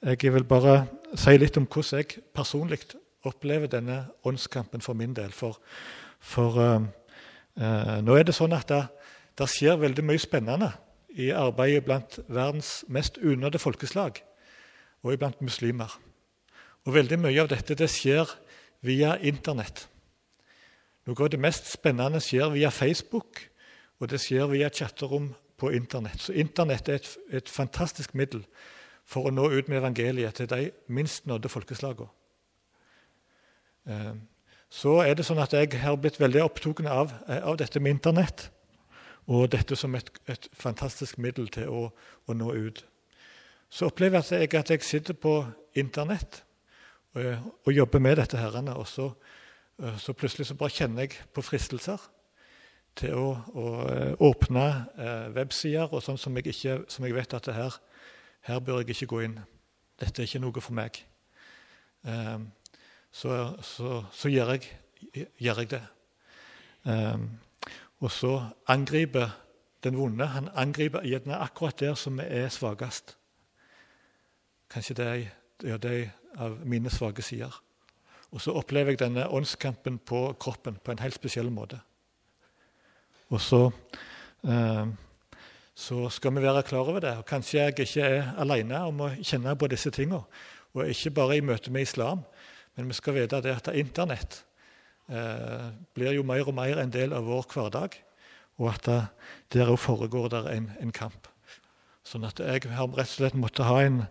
jeg, 0.01 0.33
vil 0.33 0.43
bare 0.47 0.85
si 1.15 1.37
litt 1.37 1.57
om 1.59 1.67
hvordan 1.67 1.99
jeg 1.99 2.23
personlig 2.33 2.79
opplever 3.23 3.67
denne 3.67 4.05
åndskampen 4.23 4.81
for 4.81 4.93
min 4.93 5.13
del. 5.13 5.31
For, 5.31 5.59
for 6.19 6.57
uh, 6.59 6.81
uh, 7.59 7.99
nå 8.03 8.15
er 8.15 8.23
det 8.23 8.35
sånn 8.35 8.55
at 8.55 8.67
det, 8.67 8.83
det, 9.39 9.47
skjer 9.47 9.79
veldig 9.79 10.03
mye 10.03 10.19
spennende 10.19 10.73
i 11.15 11.29
arbeidet 11.31 11.85
blant 11.85 12.19
verdens 12.27 12.83
mest 12.87 13.17
unådde 13.17 13.59
folkeslag 13.59 14.19
og 15.03 15.13
iblant 15.13 15.41
muslimer. 15.43 15.91
Og 16.83 16.95
veldig 16.95 17.19
mye 17.23 17.43
av 17.43 17.51
dette 17.51 17.77
det 17.79 17.89
skjer 17.91 18.29
via 18.83 19.15
Internett. 19.23 19.87
Noe 21.07 21.19
av 21.25 21.31
det 21.33 21.39
mest 21.39 21.67
spennende 21.71 22.21
skjer 22.23 22.53
via 22.55 22.71
Facebook, 22.71 23.41
og 23.99 24.09
det 24.11 24.21
skjer 24.23 24.47
via 24.51 24.71
chatterom 24.71 25.33
på 25.59 25.71
Internett. 25.75 26.21
Så 26.23 26.35
Internett 26.35 26.89
er 26.89 27.01
et, 27.01 27.09
et 27.31 27.49
fantastisk 27.51 28.15
middel 28.15 28.43
for 29.07 29.27
å 29.27 29.33
nå 29.33 29.49
ut 29.51 29.69
med 29.69 29.81
evangeliet 29.81 30.39
til 30.39 30.49
de 30.51 30.69
minst 30.87 31.27
nådde 31.27 31.51
folkeslagene. 31.51 32.11
Eh, 33.87 34.13
så 34.73 34.97
er 35.03 35.13
det 35.17 35.25
sånn 35.27 35.41
at 35.43 35.53
jeg 35.53 35.75
har 35.83 35.99
blitt 36.01 36.19
veldig 36.21 36.41
opptatt 36.45 36.81
av, 36.87 37.11
eh, 37.27 37.43
av, 37.43 37.57
dette 37.59 37.79
med 37.79 37.97
Internett. 37.97 38.49
Og 39.27 39.51
dette 39.51 39.75
som 39.79 39.93
et, 39.95 40.09
et 40.27 40.49
fantastisk 40.51 41.17
middel 41.17 41.47
til 41.47 41.69
å, 41.69 41.83
å, 42.27 42.33
nå 42.35 42.55
ut. 42.55 42.83
Så 43.73 43.87
opplever 43.89 44.21
jeg 44.21 44.53
at 44.53 44.69
jeg 44.69 44.83
sitter 44.85 45.15
på 45.17 45.39
Internett 45.75 46.43
og, 47.13 47.21
eh, 47.25 47.73
jobber 47.73 47.99
med 47.99 48.15
dette. 48.15 48.37
herrene, 48.37 48.75
og 48.75 48.87
så, 48.87 49.13
så, 49.97 50.13
plutselig 50.13 50.47
så 50.47 50.55
bare 50.55 50.69
kjenner 50.69 51.01
jeg 51.01 51.17
på 51.33 51.41
fristelser 51.41 51.97
til 52.95 53.13
å, 53.17 53.29
å 53.53 53.65
åpne 54.29 54.65
websider 55.33 55.89
og 55.89 56.03
sånn 56.03 56.17
som, 56.17 56.37
som, 56.87 57.05
jeg 57.05 57.15
vet 57.15 57.33
at 57.33 57.45
det 57.45 57.53
her 57.53 57.79
her 58.41 58.59
bør 58.59 58.83
jeg 58.83 58.89
ikke 58.89 59.09
gå 59.09 59.19
inn. 59.25 59.39
Dette 59.99 60.21
er 60.21 60.27
ikke 60.27 60.43
noe 60.43 60.61
for 60.61 60.73
meg. 60.77 60.99
Så, 63.11 63.31
så, 63.63 64.03
så 64.11 64.29
gjør, 64.29 64.53
jeg, 64.53 65.27
gjør, 65.39 65.63
jeg, 65.63 65.69
det. 65.71 65.81
Og 68.03 68.11
så 68.11 68.35
angriper 68.67 69.31
den 69.83 69.97
vonde 69.97 70.27
han 70.27 70.51
angriper 70.53 71.07
gjerne 71.07 71.39
akkurat 71.41 71.79
der 71.79 71.95
som 71.95 72.19
vi 72.19 72.27
er 72.27 72.49
svakest. 72.53 73.17
Kanskje 74.73 74.97
det 74.97 75.07
er, 75.07 75.23
ja, 75.69 75.77
det 75.77 76.11
av 76.41 76.57
mine 76.65 76.89
svake 76.89 77.21
sider. 77.21 77.53
Og 78.33 78.41
så 78.41 78.55
opplever 78.57 78.95
jeg 78.95 79.03
denne 79.03 79.27
åndskampen 79.29 79.99
på 80.01 80.25
kroppen 80.41 80.79
på 80.81 80.93
en 80.93 81.01
helt 81.03 81.15
spesiell 81.15 81.51
måte. 81.53 81.77
Og 83.29 83.41
så 83.41 83.67
eh, 84.45 84.89
så 85.73 86.05
skal 86.13 86.35
vi 86.35 86.43
være 86.43 86.63
klar 86.63 86.85
over 86.85 87.01
det. 87.01 87.15
Og 87.17 87.25
kanskje 87.25 87.59
jeg 87.59 87.73
ikke 87.73 88.05
er 88.05 88.33
alene 88.37 88.81
om 88.85 89.01
å 89.01 89.13
kjenne 89.21 89.55
på 89.57 89.69
disse 89.71 89.91
tingene. 89.93 90.21
Og 90.73 90.89
ikke 90.89 91.13
bare 91.17 91.37
i 91.37 91.45
møte 91.45 91.73
med 91.73 91.85
islam, 91.85 92.23
men 92.75 92.89
vi 92.89 92.97
skal 92.97 93.17
vite 93.17 93.41
det 93.45 93.53
at 93.53 93.69
Internett 93.77 94.39
eh, 95.09 95.69
blir 95.93 96.15
jo 96.17 96.25
mer 96.25 96.47
og 96.49 96.55
mer 96.57 96.81
en 96.81 96.93
del 96.93 97.13
av 97.13 97.25
vår 97.29 97.45
hverdag, 97.53 97.97
og 98.61 98.69
at 98.69 98.89
der 99.53 99.69
òg 99.69 99.77
foregår 99.81 100.29
der 100.33 100.49
en, 100.53 100.71
en, 100.81 100.93
kamp. 100.93 101.27
Sånn 102.03 102.27
at 102.27 102.39
jeg 102.43 102.65
har 102.67 102.89
rett 102.91 103.07
og 103.07 103.13
slett 103.13 103.37
måttet 103.39 103.67
ha 103.67 103.77
en, 103.83 104.01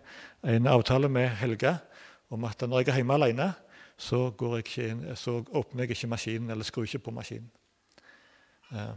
en 0.49 0.69
avtale 0.71 1.09
med 1.11 1.29
Helge 1.37 1.75
om 2.33 2.45
at 2.49 2.65
når 2.65 2.81
jeg 2.81 2.93
er 2.93 3.01
hjemme 3.01 3.17
alene, 3.19 3.51
så, 3.97 4.31
inn, 4.81 5.03
så 5.15 5.37
åpner 5.53 5.85
jeg 5.85 5.93
ikke 5.93 6.09
maskinen 6.15 6.49
eller 6.49 6.65
skrur 6.65 6.87
ikke 6.87 7.05
på 7.05 7.13
maskinen. 7.13 7.51
Eh, 8.73 8.95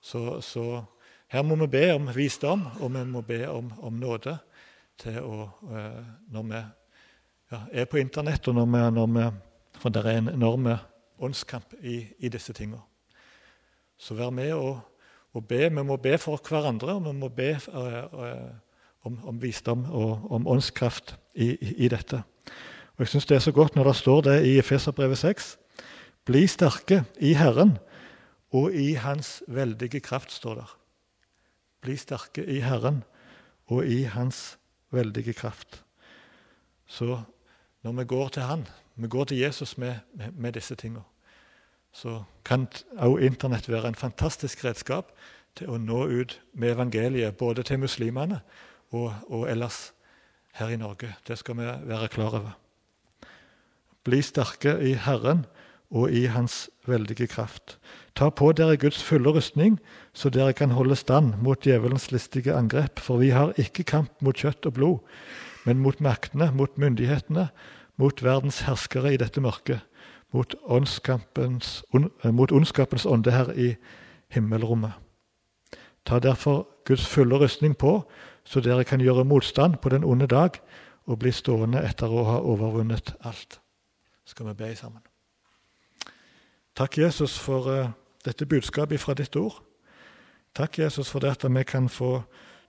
så, 0.00 0.38
så 0.40 0.84
her 1.30 1.42
må 1.42 1.58
vi 1.64 1.66
be 1.70 1.82
om 1.94 2.08
visdom, 2.14 2.62
og 2.80 2.94
vi 2.94 3.02
må 3.06 3.20
be 3.26 3.44
om, 3.50 3.72
om 3.82 3.98
nåde 3.98 4.36
til 5.00 5.18
å, 5.22 5.44
uh, 5.70 6.00
når 6.32 6.46
vi 6.48 6.60
ja, 7.50 7.60
er 7.82 7.86
på 7.86 8.00
Internett, 8.00 8.48
og 8.50 8.56
når 8.58 8.66
vi, 8.66 8.80
når 8.96 9.12
vi, 9.14 9.28
For 9.80 9.88
det 9.88 10.02
er 10.04 10.18
en 10.18 10.28
enorm 10.28 10.66
åndskamp 11.18 11.74
i, 11.80 12.02
i 12.18 12.28
disse 12.28 12.52
tingene. 12.52 12.82
Så 13.96 14.14
vær 14.18 14.30
med 14.34 14.52
og, 14.52 14.80
og, 15.34 15.46
be. 15.48 15.68
Vi 15.70 15.82
må 15.82 15.96
be 15.96 16.18
for 16.18 16.40
hverandre, 16.48 16.94
og 16.94 17.04
vi 17.04 17.12
må 17.18 17.28
be 17.28 17.52
uh, 17.68 18.20
uh, 18.20 18.50
om, 19.06 19.18
om, 19.24 19.42
visdom 19.42 19.84
og 19.90 20.26
om 20.32 20.48
åndskraft 20.48 21.16
i, 21.34 21.54
i 21.84 21.88
dette. 21.88 22.22
Og 22.96 23.04
Jeg 23.04 23.08
syns 23.08 23.26
det 23.26 23.36
er 23.36 23.44
så 23.44 23.52
godt 23.52 23.76
når 23.76 23.90
det 23.90 23.96
står 23.96 24.20
det 24.26 24.36
i 24.46 24.58
Efeserbrevet 24.58 25.18
6. 25.18 25.56
Bli 26.24 26.46
sterke 26.46 27.04
i 27.20 27.32
Herren 27.34 27.78
og 28.52 28.74
i 28.74 28.92
Hans 28.92 29.42
veldige 29.48 30.00
kraft, 30.00 30.32
står 30.32 30.54
der. 30.54 30.76
Bli 31.80 31.96
sterke 31.96 32.44
i 32.44 32.60
Herren 32.60 33.04
og 33.66 33.86
i 33.86 34.02
Hans 34.02 34.58
veldige 34.90 35.32
kraft. 35.32 35.84
Så 36.86 37.22
når 37.82 37.92
vi 37.92 38.04
går 38.04 38.28
til 38.28 38.42
Han, 38.42 38.66
vi 38.96 39.08
går 39.08 39.24
til 39.24 39.38
Jesus 39.38 39.78
med, 39.78 39.94
med, 40.14 40.32
med 40.32 40.52
disse 40.52 40.74
tingene, 40.74 41.04
så 41.92 42.22
kan 42.46 42.68
også 42.96 43.20
Internett 43.26 43.68
være 43.68 43.88
en 43.88 43.98
fantastisk 43.98 44.64
redskap 44.64 45.10
til 45.58 45.70
å 45.70 45.78
nå 45.78 46.04
ut 46.06 46.36
med 46.54 46.76
evangeliet, 46.76 47.36
både 47.36 47.64
til 47.66 47.82
muslimene 47.82 48.40
og, 48.94 49.12
og 49.28 49.48
ellers 49.50 49.90
her 50.58 50.70
i 50.70 50.78
Norge. 50.78 51.14
Det 51.26 51.38
skal 51.38 51.58
vi 51.58 51.66
være 51.90 52.08
klar 52.08 52.36
over. 52.38 52.52
Bli 54.04 54.22
sterke 54.24 54.78
i 54.80 54.94
Herren 54.94 55.44
og 55.90 56.12
i 56.14 56.24
Hans 56.30 56.68
veldige 56.86 57.26
kraft. 57.30 57.76
Ta 58.14 58.30
på 58.30 58.52
dere 58.54 58.78
Guds 58.78 59.02
fulle 59.02 59.32
rustning, 59.34 59.78
så 60.14 60.30
dere 60.30 60.54
kan 60.56 60.74
holde 60.74 60.96
stand 60.96 61.34
mot 61.42 61.60
djevelens 61.62 62.10
listige 62.14 62.54
angrep. 62.54 63.02
For 63.02 63.20
vi 63.20 63.30
har 63.34 63.52
ikke 63.58 63.84
kamp 63.84 64.22
mot 64.22 64.38
kjøtt 64.38 64.66
og 64.70 64.76
blod, 64.78 64.98
men 65.66 65.82
mot 65.82 66.00
maktene, 66.00 66.50
mot 66.54 66.78
myndighetene, 66.78 67.50
mot 68.00 68.22
verdens 68.24 68.62
herskere 68.64 69.12
i 69.12 69.20
dette 69.20 69.42
mørket, 69.44 69.84
mot, 70.32 70.54
eh, 72.24 72.30
mot 72.30 72.52
ondskapens 72.52 73.06
ånde 73.06 73.30
her 73.30 73.52
i 73.52 73.76
himmelrommet. 74.28 74.92
Ta 76.04 76.18
derfor 76.18 76.66
Guds 76.84 77.06
fulle 77.06 77.38
rustning 77.38 77.76
på, 77.76 78.10
så 78.44 78.60
dere 78.60 78.84
kan 78.84 79.00
gjøre 79.00 79.24
motstand 79.24 79.76
på 79.82 79.88
den 79.88 80.04
onde 80.04 80.26
dag 80.26 80.50
og 81.06 81.18
bli 81.18 81.32
stående 81.32 81.82
etter 81.84 82.10
å 82.10 82.24
ha 82.24 82.38
overvunnet 82.40 83.14
alt. 83.24 83.60
Skal 84.24 84.46
vi 84.46 84.54
be 84.54 84.76
sammen? 84.76 85.02
Takk, 86.76 86.98
Jesus, 86.98 87.38
for 87.38 87.66
uh, 87.68 87.90
dette 88.24 88.46
budskapet 88.46 89.00
fra 89.00 89.14
ditt 89.14 89.36
ord. 89.36 89.58
Takk, 90.54 90.78
Jesus, 90.78 91.10
for 91.10 91.20
det 91.20 91.30
at 91.30 91.44
vi 91.44 91.62
kan 91.62 91.88
få 91.88 92.22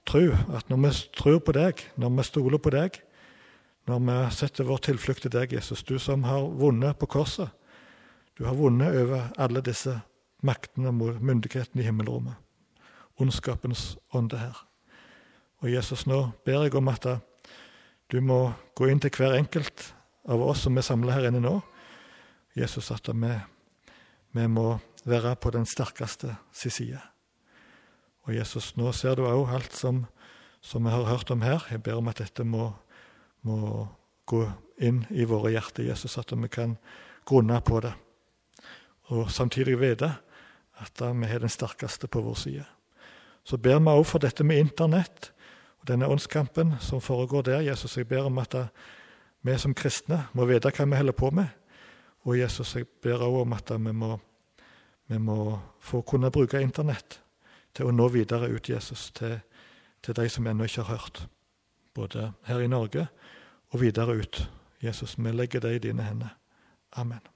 tro, 0.05 0.31
at 0.53 0.69
når 0.69 0.77
vi 0.77 0.91
tror 1.17 1.39
på 1.39 1.51
deg, 1.51 1.85
når 1.95 2.09
vi 2.17 2.23
stoler 2.23 2.57
på 2.57 2.73
deg, 2.73 3.01
når 3.91 4.01
vi 4.07 4.17
setter 4.35 4.67
vår 4.67 4.81
tilflukt 4.87 5.25
til 5.25 5.33
deg, 5.33 5.53
Jesus, 5.53 5.83
du 5.83 5.97
som 5.99 6.23
har 6.23 6.47
vunnet 6.57 6.97
på 6.99 7.09
korset, 7.11 7.51
du 8.39 8.45
har 8.47 8.55
vunnet 8.57 8.95
over 9.03 9.29
alle 9.37 9.61
disse 9.65 9.97
maktene 10.41 10.93
mot 10.95 11.19
myndigheten 11.21 11.81
i 11.81 11.85
himmelrommet, 11.85 12.37
ondskapens 13.21 13.97
ånde 14.15 14.39
her. 14.39 14.63
Og 15.61 15.69
Jesus, 15.69 16.07
nå 16.09 16.31
ber 16.45 16.63
jeg 16.65 16.75
om 16.79 16.89
at 16.89 17.05
du 18.11 18.21
må 18.23 18.53
gå 18.75 18.87
inn 18.89 19.03
til 19.03 19.13
hver 19.13 19.37
enkelt 19.37 19.91
av 20.31 20.41
oss 20.41 20.63
som 20.65 20.77
er 20.79 20.87
samla 20.87 21.19
her 21.19 21.29
inne 21.29 21.43
nå. 21.43 21.59
Jesus, 22.57 22.89
at 22.91 23.11
vi 23.11 23.35
vi 24.31 24.47
må 24.47 24.77
være 25.03 25.35
på 25.35 25.51
den 25.51 25.65
sterkeste 25.67 26.35
sin 26.55 26.71
side. 26.71 26.99
Og 28.27 28.35
Jesus, 28.35 28.75
nå 28.77 28.91
ser 28.95 29.17
du 29.17 29.25
òg 29.27 29.49
alt 29.51 29.75
som, 29.75 30.05
som, 30.61 30.85
vi 30.85 30.93
har 30.93 31.09
hørt 31.09 31.31
om 31.33 31.41
her. 31.43 31.65
Jeg 31.71 31.83
ber 31.83 31.99
om 31.99 32.07
at 32.07 32.21
dette 32.21 32.45
må, 32.47 32.71
må 33.47 33.87
gå 34.25 34.45
inn 34.81 35.03
i 35.09 35.25
våre 35.25 35.51
hjerter, 35.53 35.85
Jesus, 35.89 36.17
at 36.17 36.31
vi 36.31 36.49
kan 36.49 36.77
grunne 37.27 37.61
på 37.61 37.79
det. 37.83 37.93
Og 39.11 39.31
samtidig 39.31 39.79
vite 39.79 40.13
at 40.81 41.01
vi 41.01 41.27
har 41.29 41.43
den 41.43 41.51
sterkeste 41.51 42.07
på 42.07 42.21
vår 42.21 42.35
side. 42.35 42.65
Så 43.43 43.57
ber 43.57 43.79
vi 43.79 43.93
òg 43.93 44.05
for 44.05 44.21
dette 44.21 44.43
med 44.45 44.61
Internett 44.61 45.31
og 45.81 45.87
denne 45.89 46.09
åndskampen 46.09 46.75
som 46.81 47.01
foregår 47.01 47.45
der. 47.45 47.65
Jesus, 47.65 47.97
jeg 47.97 48.07
ber 48.07 48.29
om 48.29 48.37
at 48.37 48.55
vi 49.41 49.57
som 49.57 49.73
kristne 49.73 50.27
må 50.33 50.45
vite 50.45 50.69
hva 50.69 50.85
vi 50.85 50.99
holder 50.99 51.17
på 51.17 51.31
med. 51.33 51.49
Og 52.25 52.37
Jesus, 52.37 52.75
jeg 52.75 52.85
ber 53.01 53.23
òg 53.25 53.41
om 53.41 53.53
at 53.57 53.71
vi 53.73 53.93
må, 53.93 54.17
vi 55.09 55.17
må, 55.17 55.59
få 55.81 56.01
kunne 56.05 56.31
bruke 56.31 56.61
Internett 56.61 57.19
til 57.73 57.89
å 57.89 57.93
nå 57.95 58.07
videre 58.13 58.51
ut 58.51 58.69
Jesus 58.69 59.09
til, 59.17 59.39
til 60.01 60.15
de 60.15 60.27
som 60.29 60.47
ennå 60.47 60.67
ikke 60.69 60.85
har 60.85 60.97
hørt. 60.99 61.25
Både 61.93 62.31
her 62.45 62.61
i 62.61 62.69
Norge 62.69 63.07
og 63.71 63.81
videre 63.81 64.17
ut. 64.17 64.51
Jesus, 64.83 65.15
vi 65.17 65.31
legger 65.31 65.59
det 65.59 65.75
i 65.75 65.83
dine 65.89 66.03
hender. 66.03 66.37
Amen. 66.91 67.30